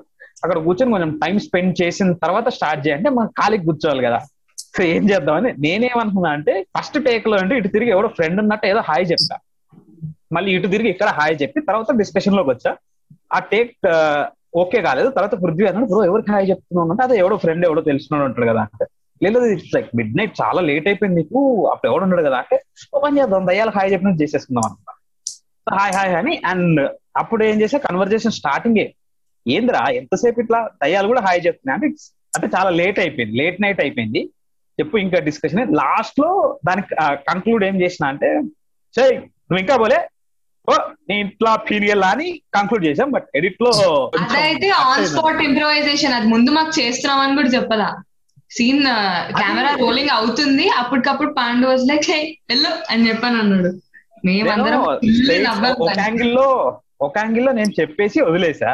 అక్కడ 0.43 0.57
కూర్చొని 0.65 0.93
కొంచెం 0.95 1.11
టైం 1.23 1.35
స్పెండ్ 1.45 1.73
చేసిన 1.81 2.13
తర్వాత 2.23 2.47
స్టార్ట్ 2.57 2.81
చేయంటే 2.85 3.09
మనం 3.17 3.29
ఖాళీకి 3.39 3.65
కూర్చోవాలి 3.69 4.03
కదా. 4.07 4.19
సో 4.73 4.81
ఏం 4.93 5.03
చేద్దామని 5.09 5.49
నేనేమనుకున్నా 5.65 6.29
అంటే 6.38 6.53
ఫస్ట్ 6.75 6.97
టేక్లో 7.07 7.36
అంటే 7.41 7.53
ఇటు 7.59 7.69
తిరిగి 7.75 7.91
ఎవడో 7.95 8.07
ఫ్రెండ్ 8.17 8.39
ఉన్నట్టు 8.43 8.65
ఏదో 8.71 8.81
హాయ్ 8.89 9.05
చెప్తా 9.12 9.36
మళ్ళీ 10.36 10.49
ఇటు 10.55 10.67
తిరిగి 10.73 10.89
ఇక్కడ 10.93 11.09
హాయ్ 11.19 11.36
చెప్పి 11.41 11.59
తర్వాత 11.67 11.91
డిస్కషన్లోకి 12.01 12.49
వచ్చా. 12.49 12.71
ఆ 13.36 13.39
టేక్ 13.51 13.73
ఓకే 14.62 14.79
కాలేదు. 14.88 15.09
తర్వాత 15.09 15.36
పృథ్వీ 15.43 15.65
అన్నాడు 15.69 15.88
బ్రో 15.91 16.01
ఎవరికి 16.09 16.31
హాయ్ 16.36 16.47
చెప్తున్నావు? 16.49 16.91
అంటే 16.93 17.03
అదే 17.03 17.15
ఎవడో 17.21 17.36
ఫ్రెండ్ 17.43 17.63
ఎవడో 17.67 17.81
తెలిసినాడు 17.89 18.25
ఉంటాడు 18.29 18.47
కదా 18.51 18.62
అంటే. 18.67 18.86
లేదు 19.21 19.39
ఇట్స్ 19.55 19.73
లైక్ 19.75 19.89
మిడ్ 19.99 20.15
నైట్ 20.19 20.33
చాలా 20.41 20.62
లేట్ 20.69 20.88
అయిపోయింది 20.89 21.17
నీకు. 21.21 21.39
అప్పుడు 21.71 21.89
ఎవడు 21.91 22.03
ఉన్నాడు 22.07 22.23
కదా 22.27 22.38
అంటే 22.43 22.57
ఓ 22.93 22.99
పని 23.05 23.17
చేద్దాం 23.19 23.45
దయ్యాలు 23.49 23.73
హాయ్ 23.77 23.89
చెప్పినట్టు 23.93 24.21
చేసేసుకుందాం 24.23 24.65
అనమాట 24.69 24.89
హాయ్ 25.79 25.93
హాయ్ 25.97 26.13
అని 26.21 26.33
అండ్ 26.51 26.81
అప్పుడు 27.21 27.41
ఏం 27.49 27.57
చేసా? 27.62 27.77
కన్వర్జేషన్ 27.88 28.38
స్టార్టింగ్ 28.39 28.81
ఏందిరా 29.45 29.81
ఎంతసేపు 29.99 30.39
ఇట్లా 30.43 30.59
దయ్యాలు 30.83 31.07
కూడా 31.12 31.21
హాయ్ 31.27 31.41
చెప్తున్నాయి? 31.47 31.75
అంటే 31.77 31.88
అంటే 32.36 32.47
చాలా 32.55 32.69
లేట్ 32.79 32.99
అయిపోయింది. 33.03 33.36
లేట్ 33.41 33.57
నైట్ 33.63 33.81
అయిపోయింది. 33.86 34.21
చెప్పు 34.79 34.97
ఇంకా 34.97 35.19
డిస్కషన్ 35.19 35.75
లాస్ట్లో 35.75 36.29
దానికి 36.65 36.89
కంక్లూడ్ 37.29 37.63
ఏం 37.63 37.81
చేసిన 37.81 38.05
అంటే 38.05 38.29
సరే 38.95 39.12
నువ్వు 39.47 39.62
ఇంకా 39.63 39.75
పోలే. 39.77 39.99
ఓ 40.67 40.73
నీ 41.09 41.15
ఇంట్లో 41.19 41.51
ఫీలియల్ 41.69 42.03
అని 42.03 42.27
కంక్లూడ్ 42.55 42.86
చేసాం 42.86 43.12
బట్ 43.12 43.27
ఎడిట్లో 43.36 43.71
అదైతే 44.21 44.69
ఆన్ 44.81 45.05
స్పాట్ 45.12 45.41
ఇంప్రూవైజేషన్ 45.47 46.13
అది 46.13 46.27
ముందు 46.27 46.51
మాకు 46.51 46.71
చేస్తున్నాం 46.79 47.19
అని 47.19 47.36
కూడా 47.36 47.49
చెప్పదా 47.49 47.89
సీన్ 48.51 48.81
కెమెరా 49.39 49.69
రోలింగ్ 49.83 50.13
అవుతుంది. 50.17 50.65
అప్పటికప్పుడు 50.81 51.31
పాండు 51.38 51.67
వాజ్ 51.67 51.86
లైక్ 51.91 52.07
వెళ్ళు 52.51 52.71
అని 52.91 53.07
చెప్పాను 53.09 53.38
అన్నాడు. 53.39 53.71
ఒక. 54.81 55.89
యాంగిల్లో 56.03 56.47
ఒక 57.01 57.17
యాంగిల్లో 57.17 57.51
నేను 57.51 57.71
చెప్పేసి 57.79 58.21
వదిలేసా. 58.21 58.71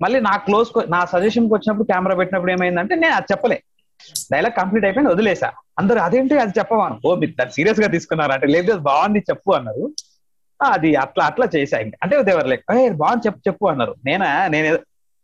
మళ్ళీ 0.00 0.18
నా 0.20 0.36
క్లోజ్ 0.46 0.68
నా 0.94 1.00
సజెషన్కి 1.14 1.54
వచ్చినప్పుడు 1.54 1.88
కెమెరా 1.92 2.14
పెట్టినప్పుడు 2.14 2.52
ఏమైందంటే 2.52 2.94
నేను 2.94 3.14
అది 3.14 3.28
చెప్పలే. 3.32 3.58
డైలాగ్ 4.32 4.54
కంప్లీట్ 4.54 4.84
అయిపోయింది 4.84 5.12
వదిలేసా. 5.12 5.48
అందరు 5.78 5.98
అదేంటి 5.98 6.38
అది 6.38 6.52
చెప్పవాను. 6.58 6.96
ఓ 7.06 7.14
మీరు 7.14 7.32
దాన్ని 7.38 7.52
సీరియస్గా 7.52 7.88
తీసుకున్నారు 7.88 8.32
అంటే 8.32 8.46
లేదు 8.46 8.76
బాగుంది 8.76 9.20
చెప్పు 9.30 9.52
అన్నారు. 9.52 9.84
అది 10.60 10.94
అట్లా 10.94 11.24
అట్లా 11.24 11.46
చేసా 11.56 11.78
ఇంకా 11.78 11.98
అంటే 12.02 12.22
దేవర్ 12.22 12.48
లైక్ 12.48 12.62
ఏ 12.76 12.90
బాగుంది 12.90 13.26
చెప్పు 13.26 13.40
చెప్పు 13.48 13.66
అన్నారు. 13.66 13.94
నేనా 14.04 14.48
నేను 14.48 14.78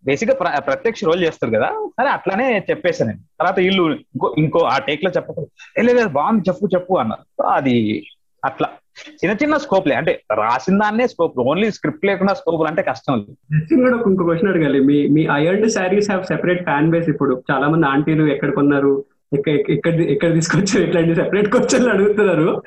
బేసిక్గా 0.04 0.60
ప్రత్యక్ష 0.60 1.04
రోల్ 1.04 1.22
చేస్తారు 1.22 1.52
కదా 1.52 1.68
సరే 1.88 2.08
అట్లానే 2.08 2.46
చెప్పేసాను 2.70 3.10
నేను. 3.10 3.20
తర్వాత 3.38 3.58
వీళ్ళు 3.58 3.82
ఇంకో 4.14 4.34
ఇంకో 4.38 4.60
ఆ 4.64 4.78
టేక్లో 4.78 5.10
చెప్పకూడదు 5.10 5.82
లేదు 5.82 6.08
బాగుంది 6.08 6.42
చెప్పు 6.48 6.68
చెప్పు 6.74 6.94
అన్నారు. 6.94 7.24
అది 7.42 8.06
అట్లా. 8.44 8.68
చిన్న 9.10 9.36
చిన్న 9.42 9.56
స్కోప్లే 9.56 9.94
అంటే 9.94 10.22
రాసిన 10.32 10.78
దాన్నే 10.78 11.06
స్కోప్ 11.06 11.38
ఓన్లీ 11.38 11.72
స్క్రిప్ట్ 11.72 12.06
లేకుండా 12.06 12.34
స్కోప్ 12.34 12.66
అంటే 12.66 12.82
కష్టం 12.82 13.20
కూడా 13.82 13.96
ఇంకో 14.06 14.24
క్వశ్చన్ 14.24 14.48
అడగాలి. 14.48 14.80
మీ 14.80 15.08
మీ 15.08 15.26
ironed 15.26 15.70
saris 15.70 16.10
have 16.10 16.24
separate 16.24 16.62
fan 16.62 16.90
base 16.90 17.08
ఇప్పుడు. 17.08 17.44
చాలా 17.50 17.68
మంది 17.68 17.86
ఆంటీలు 17.86 18.24
ఎక్కడ 18.32 18.54
కొన్నారు? 18.54 19.04
ఎక్కడ 19.34 19.94
ఎక్కడ 19.94 20.34
తీసుకొచ్చారు? 20.34 20.84
ఇట్లాంటి 20.84 21.14
సెపరేట్ 21.14 21.48
క్వశ్చన్లు 21.48 21.90
అడుగుతున్నారు. 21.90 22.62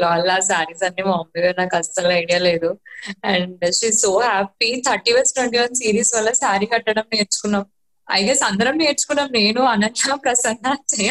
లాల్లా 0.00 0.40
సారీస్ 0.40 0.84
అన్ని 0.84 1.02
మా 1.02 1.10
మమ్మీ 1.10 1.52
నాకు 1.58 1.76
అస్సలు 1.76 2.12
ఐడియా 2.12 2.38
లేదు. 2.38 2.78
And 3.24 3.72
she 3.72 3.92
so 3.92 4.18
happy 4.18 4.82
thirty 4.88 5.12
ones 5.12 5.34
twenty 5.34 5.58
one 5.58 5.74
series 5.74 6.14
వల్ల 6.16 6.32
శారీ 6.32 6.66
కట్టడం 6.66 7.02
నేర్చుకున్నాం. 7.14 7.66
ఐ 8.12 8.24
గెస్ 8.24 8.42
అందరం 8.42 8.78
నేర్చుకున్నాం. 8.78 9.28
నేను 9.32 9.62
అనన్య 9.62 10.16
ప్రసన్న 10.24 10.76
జయ 10.88 11.10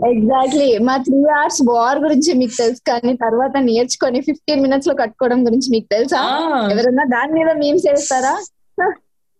ఎగ్జాక్ట్లీ 0.00 0.66
మా 0.86 0.94
త్రీ 1.06 1.18
అవర్స్ 1.36 1.60
వార్ 1.68 1.98
గురించి 2.04 2.30
మీకు 2.40 2.54
తెలుసు 2.60 2.82
కానీ 2.88 3.12
తర్వాత 3.22 3.54
నేర్చుకొని 3.68 4.18
ఫిఫ్టీన్ 4.28 4.62
మినిట్స్లో 4.64 4.94
కట్టుకోవడం 5.00 5.40
గురించి 5.46 5.68
మీకు 5.74 5.88
తెలుసా? 5.94 6.20
ఎవరన్నా 6.72 7.04
దాని 7.14 7.32
మీద 7.38 7.50
మేము 7.62 7.78
చేస్తారా 7.86 8.34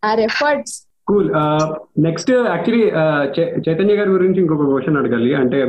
or 0.02 0.20
efforts. 0.28 0.74
Cool 1.10 1.28
next 2.06 2.30
actually 2.52 2.82
Chaitanya 3.66 3.94
గారి 4.00 4.10
గురించి 4.16 4.38
ఇంకొక 4.42 4.66
క్వశ్చన్ 4.70 4.98
అడగాలి. 5.00 5.30
అంటే 5.42 5.60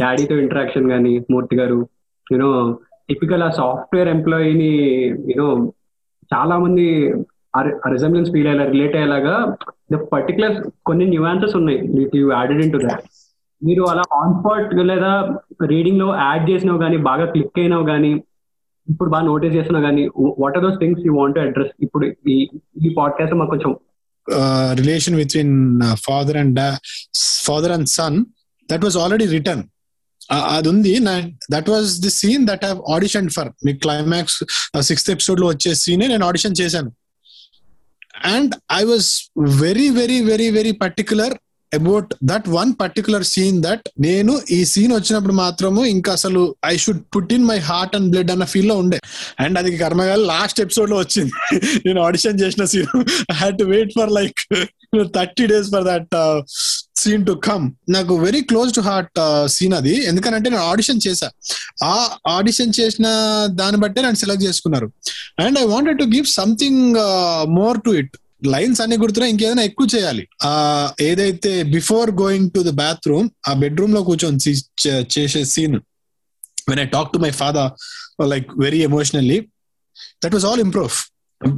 డాడీతో 0.00 0.34
ఇంటరాక్షన్ 0.44 0.90
కానీ 0.94 1.12
మూర్తి 1.34 1.56
గారు 1.60 1.78
యూనో 2.26 2.50
టిపికల్ 3.08 3.44
ఆ 3.46 3.50
సాఫ్ట్వేర్ 3.60 4.10
ఎంప్లాయీని 4.16 4.72
యూనో 5.30 5.48
చాలా 6.32 6.54
మంది 6.64 6.86
రిజంబ్లెన్స్ 7.94 8.30
ఫీల్ 8.34 8.48
అయ్యేలా 8.50 8.64
రిలేట్ 8.72 8.96
అయ్యేలాగా 8.98 9.34
ద 9.92 9.98
పర్టికులర్ 10.12 10.54
కొన్ని 10.88 11.04
న్యూఆన్సెస్ 11.12 11.56
ఉన్నాయి. 11.60 11.78
You 12.20 12.26
added 12.38 12.62
in 12.64 12.72
to 12.74 12.80
that 12.86 13.04
మీరు 13.64 13.82
అలా 13.82 14.02
ఆన్ 14.12 14.34
స్పాట్ 14.34 14.74
లేదా 14.74 15.38
రీడింగ్లో 15.66 16.14
యాడ్ 16.14 16.50
చేసినావు 16.50 16.78
కానీ 16.78 16.96
బాగా 16.96 17.26
క్లిక్ 17.26 17.58
అయినావు 17.58 17.86
కానీ 17.86 18.22
ఇప్పుడు 18.90 19.10
బాగా 19.10 19.24
నోటీస్ 19.24 19.54
చేసినా 19.54 19.80
కానీ 19.80 20.08
what 20.18 20.56
are 20.56 20.64
those 20.64 20.78
things 20.80 21.06
you 21.06 21.14
want 21.14 21.38
address 21.38 21.70
ఇప్పుడు 21.82 22.28
ఈ 22.28 22.48
ఈ 22.86 22.94
పాడ్కాస్ట్ 22.98 23.34
మాకు 23.34 23.50
కొంచెం 23.50 23.76
relation 24.74 25.16
between 25.16 25.82
father 25.94 26.36
and 26.36 26.60
father 27.44 27.72
and 27.72 27.88
son 27.88 28.24
that 28.70 28.84
was 28.84 28.96
already 28.96 29.26
written 29.26 29.62
అది 30.32 30.68
ఉంది 30.68 30.98
that 31.50 31.70
was 31.70 32.00
the 32.00 32.10
scene 32.10 32.46
that 32.46 32.64
have 32.64 32.82
audition 32.90 33.30
for 33.30 33.48
me 33.66 33.72
climax 33.76 34.44
sixth 34.80 35.10
ఎపిసోడ్లో 35.10 35.46
వచ్చే 35.46 35.74
సీనే 35.74 36.06
నేను 36.06 36.26
ఆడిషన్ 36.26 36.54
చేశాను. 36.60 36.92
And 38.24 38.54
I 38.72 38.84
was 38.84 39.30
very 39.62 39.90
very 39.90 40.20
very 40.20 40.50
very 40.50 40.72
particular 40.72 41.34
about 41.74 42.14
that 42.24 42.48
one 42.48 42.72
particular 42.80 43.24
scene 43.24 43.62
that 43.62 43.88
నేను 44.00 44.42
ఈ 44.50 44.64
scene 44.64 44.92
వచ్చినప్పుడు 44.92 45.32
మాత్రము 45.32 45.84
ఇంకా 45.84 46.12
అసలు 46.12 46.54
I 46.66 46.76
should 46.76 47.02
put 47.16 47.32
in 47.32 47.44
my 47.44 47.58
heart 47.58 47.96
and 47.96 48.10
blood 48.10 48.30
అన్న 48.30 48.44
ఫీల్లో 48.44 48.76
ఉండే. 48.76 49.00
అండ్ 49.40 49.58
అది 49.58 49.76
కర్మగా 49.76 50.16
లాస్ట్ 50.16 50.60
ఎపిసోడ్లో 50.60 50.96
వచ్చింది. 50.96 51.32
నేను 51.86 52.02
ఆడిషన్ 52.02 52.40
చేసిన 52.40 52.64
scene 52.64 53.04
I 53.32 53.34
had 53.34 53.58
to 53.58 53.64
wait 53.64 53.92
for 53.98 54.12
like 54.12 54.66
thirty 55.14 55.46
days 55.46 55.70
for 55.70 55.84
that 55.84 56.42
scene 56.96 57.26
to 57.26 57.32
come 57.32 57.70
నాకు 57.88 58.16
very 58.16 58.40
close 58.40 58.74
to 58.74 58.80
heart 58.80 59.48
scene 59.48 59.74
అది. 59.74 60.04
ఎందుకంటే 60.04 60.50
నేను 60.50 60.62
ఆడిషన్ 60.62 61.00
చేశా. 61.08 61.30
ఆ 61.84 62.10
ఆడిషన్ 62.28 62.72
చేసిన 62.80 63.06
దాన్ని 63.50 63.80
బట్టే 63.80 64.00
నన్ను 64.00 64.16
సెలెక్ట్ 64.16 64.44
చేసుకున్నారు. 64.44 64.92
And 65.38 65.58
I 65.58 65.64
wanted 65.64 65.98
to 65.98 66.04
give 66.04 66.26
something 66.26 66.94
more 67.48 67.80
to 67.84 67.90
it 67.90 68.16
lines 68.42 68.80
అన్ని 68.84 68.96
గుర్తున్నా 69.02 69.26
ఇంకేదైనా 69.32 69.64
ఎక్కువ 69.68 69.86
చేయాలి. 69.94 70.22
ఆ 70.48 70.52
ఏదైతే 71.08 71.52
before 71.76 72.10
going 72.22 72.48
to 72.54 72.60
the 72.68 72.72
bathroom 72.82 73.28
ఆ 73.48 73.52
బెడ్రూమ్లో 73.62 74.00
కూర్చొని 74.08 74.38
చేసే 75.16 75.42
scene. 75.54 75.76
When 76.68 76.80
I 76.84 76.86
talk 76.96 77.10
to 77.14 77.18
my 77.24 77.32
father 77.40 77.70
like 78.32 78.50
very 78.64 78.80
emotionally 78.88 79.38
that 80.24 80.34
was 80.36 80.46
all 80.50 80.62
improve 80.66 80.94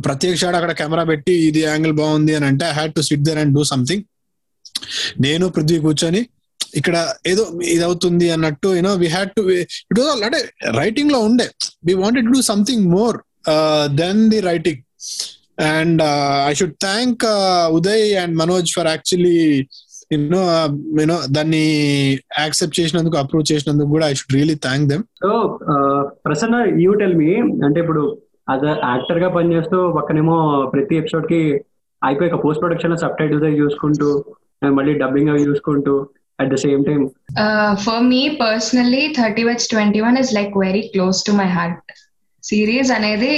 ప్రత్యేక 0.06 0.34
షాట్ 0.42 0.56
అక్కడ 0.58 0.72
కెమెరా 0.80 1.04
పెట్టి 1.10 1.34
ఇది 1.48 1.60
యాంగిల్ 1.70 1.94
బాగుంది 2.00 2.32
అని 2.38 2.46
అంటే 2.50 2.64
I 2.70 2.74
had 2.78 2.94
to 2.96 3.02
sit 3.08 3.24
there 3.28 3.38
and 3.42 3.52
do 3.58 3.62
something 3.72 4.04
నేను 5.26 5.44
పృథ్వీ 5.56 5.78
కూర్చొని 5.86 6.22
ఇక్కడ 6.80 6.96
ఏదో 7.32 7.42
ఇది 7.74 7.84
అవుతుంది 7.88 8.26
అన్నట్టు 8.36 8.68
you know 8.78 8.92
we 9.02 9.08
had 9.14 9.30
to 9.36 9.42
it 9.60 9.98
was 10.00 10.22
అంటే 10.28 10.40
రైటింగ్లో 10.80 11.18
ఉండే. 11.28 11.46
We 11.86 11.94
wanted 12.02 12.26
to 12.28 12.32
do 12.36 12.42
something 12.52 12.84
more 12.96 13.16
than 14.00 14.20
the 14.32 14.40
writing 14.50 14.82
and 15.58 16.02
I 16.46 16.52
should 16.54 16.78
thank 16.80 17.24
Uday 17.70 18.06
and 18.14 18.34
Manoj 18.36 18.70
for 18.76 18.86
actually 18.86 19.38
you know 20.12 20.40
you know 21.00 21.18
దాన్ని 21.30 21.64
యాక్సెప్ట్ 22.38 22.80
చేసినందుకు 22.80 23.16
అప్రూవ్ 23.16 23.44
చేసినందుకు 23.52 23.88
కూడా 23.88 24.08
I 24.08 24.14
should 24.14 24.34
really 24.34 24.54
thank 24.54 24.88
them 24.88 25.04
so 25.24 25.32
Prasanna 26.24 26.56
you 26.84 26.92
tell 26.92 27.14
me 27.14 27.30
అంటే 27.66 27.80
ఇప్పుడు 27.80 28.04
as 28.50 28.64
యాక్టర్గా 28.64 29.28
పనిచేస్తూ 29.28 29.78
పక్కనేమో 29.92 30.36
ప్రతి 30.66 30.96
ఎపిసోడ్కి 30.96 31.40
అయిపోయాక 32.02 32.38
పోస్ట్ 32.44 32.60
ప్రొడక్షన్లో 32.60 32.96
సబ్ 32.96 33.18
టైటిల్స్ 33.18 33.44
అవి 33.44 33.60
చూసుకుంటూ 33.60 34.10
and 34.62 34.74
మళ్ళీ 34.74 34.94
డబ్బింగ్ 34.94 35.30
అవి 35.30 35.42
చూసుకుంటూ 35.42 35.94
at 36.38 36.50
the 36.54 36.58
same 36.64 36.84
time 36.84 37.02
Uh, 37.44 37.72
for 37.76 37.98
me 38.02 38.20
personally, 38.36 39.02
30 39.14 39.42
Wets 39.44 39.66
21 39.68 40.16
is 40.16 40.28
like 40.32 40.52
very 40.56 40.82
close 40.94 41.18
to 41.22 41.32
my 41.32 41.46
heart. 41.46 41.80
Series 42.48 42.90
అనేది 42.96 43.32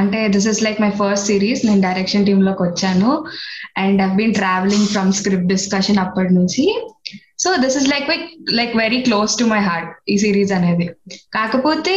అంటే 0.00 0.18
this 0.34 0.48
is 0.52 0.60
like 0.66 0.80
my 0.84 0.90
first 1.00 1.28
series 1.32 1.62
నేను 1.68 1.80
డైరెక్షన్ 1.86 2.26
టీమ్లోకి 2.28 2.62
వచ్చాను. 2.66 3.10
And 3.82 4.00
I 4.06 4.08
been 4.20 4.34
traveling 4.40 4.88
from 4.94 5.12
script 5.20 5.52
discussion 5.54 6.02
అప్పటి 6.04 6.32
నుంచి. 6.38 6.64
So 7.42 7.50
this 7.62 7.76
is 7.78 7.88
like 7.92 8.10
like 8.58 8.74
very 8.82 8.98
close 9.06 9.32
to 9.40 9.46
my 9.52 9.62
heart 9.68 9.88
ఈ 10.12 10.16
series 10.24 10.52
అనేది. 10.58 10.86
కాకపోతే 11.36 11.94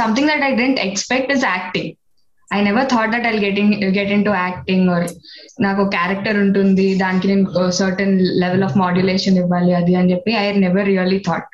something 0.00 0.28
that 0.32 0.44
I 0.50 0.52
didn't 0.62 0.82
expect 0.88 1.32
is 1.36 1.46
acting 1.54 1.92
I 2.50 2.58
never 2.66 2.86
thought 2.92 3.12
that 3.14 3.26
I 3.30 3.32
getting 3.46 3.72
get 3.96 4.12
into 4.28 4.32
acting 4.44 4.90
or 4.96 5.06
నాకు 5.66 5.82
character 5.96 6.38
ఉంటుంది. 6.44 6.86
దానికి 7.04 7.26
నేను 7.30 7.70
certain 7.80 8.14
level 8.42 8.64
of 8.68 8.76
modulation 8.84 9.38
ఇవ్వాలి 9.42 9.72
అది 9.80 9.94
అని 10.00 10.10
చెప్పి 10.12 10.32
I 10.42 10.44
never 10.66 10.88
really 10.92 11.20
thought 11.28 11.48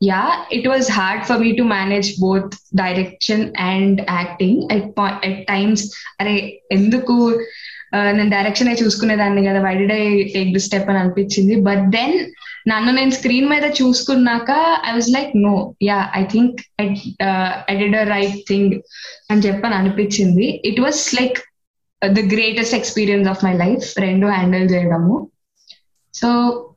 yeah 0.00 0.22
it 0.52 0.68
was 0.72 0.88
hard 0.98 1.24
for 1.28 1.40
me 1.44 1.50
to 1.60 1.64
manage 1.76 2.08
both 2.20 2.54
direction 2.82 3.44
and 3.72 4.00
acting 4.18 4.60
at 5.28 5.42
times 5.52 5.84
అరే 6.20 6.36
ఎందుకు 6.72 7.16
uh, 7.96 8.10
నేను 8.16 8.30
డైరెక్షన్ 8.30 8.70
చూసుకునేదాన్ని 8.82 9.42
కదా 9.48 9.60
why 9.66 9.74
did 9.80 9.86
I 9.94 10.06
take 10.36 10.50
the 10.56 10.62
step 10.68 10.88
అని 10.90 11.00
అనిపించింది. 11.02 11.56
బట్ 11.68 11.84
దెన్ 11.98 12.16
నన్ను 12.70 12.90
నేను 12.92 13.10
స్క్రీన్ 13.10 13.48
మీద 13.52 13.66
చూసుకున్నాక 13.80 14.50
I 14.88 14.92
was 14.92 15.10
like 15.16 15.32
no 15.46 15.54
yeah 15.82 15.98
I 16.20 16.22
think 16.34 16.60
I 17.72 17.74
did 17.82 17.96
a 18.02 18.04
right 18.14 18.38
thing 18.50 18.74
అని 19.30 19.42
చెప్పని 19.46 19.74
అనిపించింది. 19.80 20.46
It 20.70 20.80
was 20.80 21.02
like 21.14 21.38
the 22.02 22.24
greatest 22.34 22.74
experience 22.74 23.28
of 23.28 23.44
my 23.44 23.54
life 23.64 23.86
రెండు 24.06 24.26
హ్యాండిల్ 24.26 24.66
చేయడము. 24.74 25.16
సో 26.14 26.28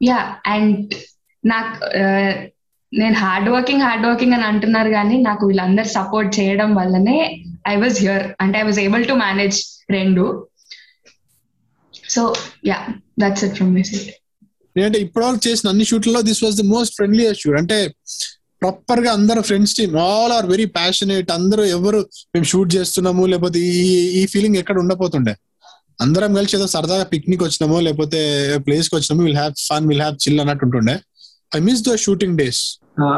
యా 0.04 0.20
అండ్ 0.46 0.94
నాకు 1.44 1.74
నేను 2.92 3.16
హార్డ్ 3.16 3.50
వర్కింగ్ 3.50 3.82
హార్డ్ 3.82 4.06
వర్కింగ్ 4.08 4.34
అని 4.34 4.44
అంటున్నారు 4.44 4.90
కానీ 4.90 5.16
నాకు 5.22 5.48
వీళ్ళందరూ 5.48 5.90
సపోర్ట్ 5.90 6.40
చేయడం 6.40 6.70
వల్లనే 6.76 7.18
ఐ 7.68 7.76
వాజ్ 7.76 7.98
హియర్ 8.00 8.26
అంటే 8.40 8.60
I 8.60 8.64
was 8.64 8.80
able 8.80 9.06
to 9.08 9.14
manage 9.26 9.58
రెండు. 9.90 10.26
So 12.10 12.22
yeah 12.68 12.78
that's 13.20 13.44
it 13.44 13.56
from 13.56 13.74
my 13.74 13.84
side 13.84 14.96
ఇప్పటివరకు 14.98 15.42
చేసిన 15.48 15.70
అన్ని 15.70 15.86
షూట్లలో 15.86 16.22
this 16.22 16.44
was 16.44 16.56
the 16.56 16.68
most 16.68 16.96
friendly 16.96 17.34
shoot 17.34 17.58
అంటే 17.58 17.78
ప్రాపర్గా 18.62 19.12
అందరూ 19.12 19.42
friends 19.42 19.76
team 19.76 19.96
all 20.06 20.32
are 20.32 20.46
very 20.46 20.66
passionate 20.78 21.32
అందరూ 21.32 21.64
ఎవరు 21.78 22.00
మేము 22.34 22.44
షూట్ 22.44 22.76
చేస్తున్నాము 22.76 23.26
లేకపోతే 23.26 23.60
ఈ 23.74 23.84
ఈ 24.20 24.26
ఫీలింగ్ 24.26 24.58
ఎక్కడ 24.58 24.78
ఉండపోతుండే 24.80 25.34
అందరం 26.00 26.34
కలిసి 26.36 26.56
ఏదో 26.58 26.68
సరదాగా 26.68 27.04
పిక్నిక్ 27.04 27.44
వచ్చినామో 27.44 27.80
లేకపోతే 27.80 28.20
ప్లేస్కి 28.58 28.96
వచ్చినామో 28.96 29.24
will 29.24 29.38
have 29.38 29.54
fun 29.70 29.88
will 29.88 30.02
have 30.02 30.18
chill 30.24 30.40
అన్నట్టు 30.40 30.66
ఉంటుండే. 30.66 30.96
I 31.52 31.60
miss 31.68 31.82
the 31.88 31.94
shooting 32.06 32.36
days 32.42 32.62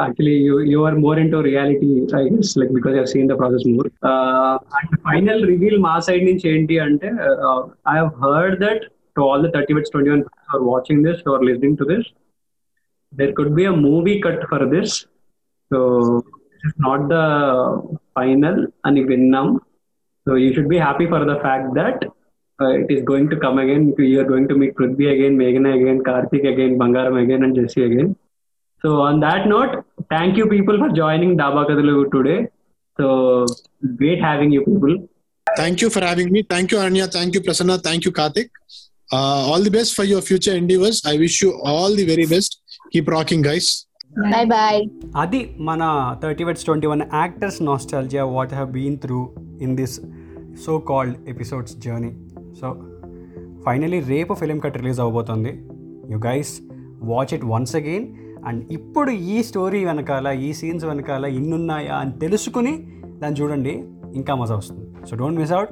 actually 0.02 0.36
you 0.48 0.56
you 0.72 0.80
are 0.88 0.98
more 1.06 1.20
into 1.34 1.40
reality 1.50 1.92
I 2.20 2.24
guess 2.30 2.52
like 2.60 2.72
because 2.78 2.96
I 3.02 3.06
seen 3.14 3.30
the 3.32 3.38
process 3.42 3.66
more 3.74 3.90
and 4.80 4.96
final 5.08 5.44
reveal 5.52 5.78
మా 5.88 5.96
side 6.08 6.24
నుంచి 6.30 6.48
ఏంటి 6.54 6.78
అంటే 6.88 7.10
I 7.94 7.96
have 8.00 8.12
heard 8.26 8.58
that 8.66 8.84
to 9.18 9.24
all 9.28 9.44
the 9.46 9.52
thirty 9.56 9.76
bets 9.78 9.94
twenty 9.96 10.12
one 10.16 10.24
are 10.54 10.64
watching 10.72 11.04
this 11.08 11.22
or 11.36 11.46
listening 11.50 11.80
to 11.82 11.88
this 11.94 12.10
there 13.14 13.32
could 13.34 13.56
be 13.56 13.66
a 13.66 13.76
movie 13.78 14.22
cut 14.22 14.48
for 14.50 14.60
this. 14.68 14.90
So 15.72 15.78
this 16.54 16.68
is 16.68 16.76
not 16.80 17.02
the 17.10 17.22
final 18.18 18.56
అని 18.88 19.02
విన్నాం. 19.10 19.48
So 20.28 20.32
you 20.42 20.50
should 20.56 20.70
be 20.74 20.80
happy 20.84 21.06
for 21.14 21.26
the 21.30 21.36
fact 21.44 21.72
that 21.78 22.02
it 22.79 22.93
is 22.95 23.05
going 23.11 23.31
to 23.31 23.37
come 23.45 23.57
again 23.63 23.87
you are 24.07 24.29
going 24.31 24.51
to 24.51 24.57
meet 24.61 24.75
Prithvi 24.79 25.07
again 25.13 25.37
మేఘన 25.41 25.73
again 25.79 26.03
Karthik 26.09 26.47
again 26.53 26.77
Bangaram 26.83 27.17
again 27.23 27.45
and 27.47 27.57
Jessie 27.61 27.83
again 27.89 28.11
so 28.85 28.91
on 29.07 29.19
that 29.23 29.47
note 29.49 29.75
thank 30.15 30.39
you 30.41 30.47
people 30.53 30.79
for 30.83 30.95
joining 31.01 31.37
Daaba 31.39 31.63
Kathalu 31.71 31.97
today 32.15 32.37
so 32.99 33.07
great 34.01 34.25
having 34.25 34.55
you 34.57 34.63
people 34.69 34.95
thank 35.47 35.83
you 35.83 35.89
for 35.95 36.05
having 36.05 36.33
me 36.37 36.43
thank 36.53 36.73
you 36.75 36.81
Anya 36.83 37.07
thank 37.15 37.37
you 37.37 37.43
Prasanna 37.49 37.77
thank 37.87 38.07
you 38.09 38.13
Karthik 38.21 38.53
all 39.49 39.65
the 39.65 39.73
best 39.79 39.95
for 39.99 40.09
your 40.13 40.27
future 40.29 40.57
endeavours 40.63 41.01
I 41.09 41.17
wish 41.19 41.41
you 41.45 41.51
all 41.73 41.97
the 41.97 42.07
very 42.13 42.27
best 42.33 42.55
keep 42.95 43.11
rocking 43.11 43.47
guys 43.47 43.71
bye 44.25 44.47
bye 44.51 44.81
అది 45.17 45.39
మన 45.69 45.83
thirty 46.23 46.45
weds 46.45 46.67
twenty 46.67 46.89
one 46.93 47.03
actors 47.15 47.59
nostalgia 47.63 48.25
what 48.35 48.55
have 48.55 48.71
been 48.73 48.99
through 49.05 49.21
in 49.61 49.75
this 49.81 49.97
so 50.65 50.75
called 50.91 51.17
episodes 51.29 51.75
journey 51.85 52.11
so 52.62 52.78
finally 53.66 54.00
రేపు 54.00 54.34
film 54.34 54.60
cut 54.60 54.78
release 54.78 55.00
అవబోతుంది. 55.00 55.62
You 56.10 56.18
guys 56.26 56.60
watch 57.04 57.34
it 57.34 57.46
once 57.46 57.76
again 57.76 58.08
and 58.46 58.66
ఇప్పుడు 58.72 59.12
ఈ 59.12 59.44
story 59.44 59.86
వెనకాల 59.86 60.28
ఈ 60.28 60.54
scenes 60.54 60.86
వెనకాల 60.86 61.26
ఇన్నున్నాయా 61.26 61.96
అని 61.96 62.12
తెలుసుకుని 62.12 62.92
దాన్ని 63.06 63.42
చూడండి. 63.42 63.84
ఇంకా 64.14 64.36
మజా 64.36 64.56
వస్తుంది. 64.56 65.08
So 65.08 65.16
don't 65.16 65.40
miss 65.40 65.52
out 65.52 65.70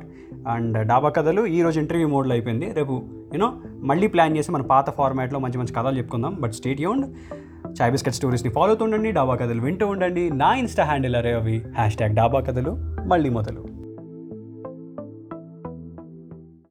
and 0.47 0.88
డాబా 0.88 1.10
కథలు 1.10 1.45
ఈరోజు 1.45 1.80
ఇంటర్వ్యూ 1.80 2.08
మోడ్లో 2.08 2.34
అయిపోయింది. 2.34 2.71
రేపు 2.73 3.02
యూనో 3.34 3.54
మళ్ళీ 3.82 4.08
ప్లాన్ 4.08 4.38
చేసి 4.38 4.52
మన 4.52 4.62
పాత 4.62 4.89
ఫార్మాట్లో 4.89 5.39
మంచి 5.39 5.58
మంచి 5.58 5.73
కథలు 5.73 5.97
చెప్పుకుందాం. 5.97 6.38
But 6.41 6.54
state 6.54 6.82
Yoon 6.82 7.04
chai 7.82 7.91
biscuit 7.91 8.15
స్టోరీస్ని 8.15 8.52
follow 8.52 8.67
అవుతుండండి 8.67 9.12
డాబా 9.12 9.36
కథలు 9.36 9.62
వింటూ 9.62 9.88
ఉండండి. 9.88 10.30
నా 10.30 10.56
ఇన్స్టా 10.56 10.84
హ్యాండిల్ 10.84 11.15
అరే 11.15 11.34
అవి. 11.34 11.63
హ్యాష్ 11.76 11.95
ట్యాగ్ 11.95 12.15
డాబా 12.15 12.39
కథలు. 12.39 12.78
మళ్ళీ 13.06 13.30
మొదలు. 13.30 13.76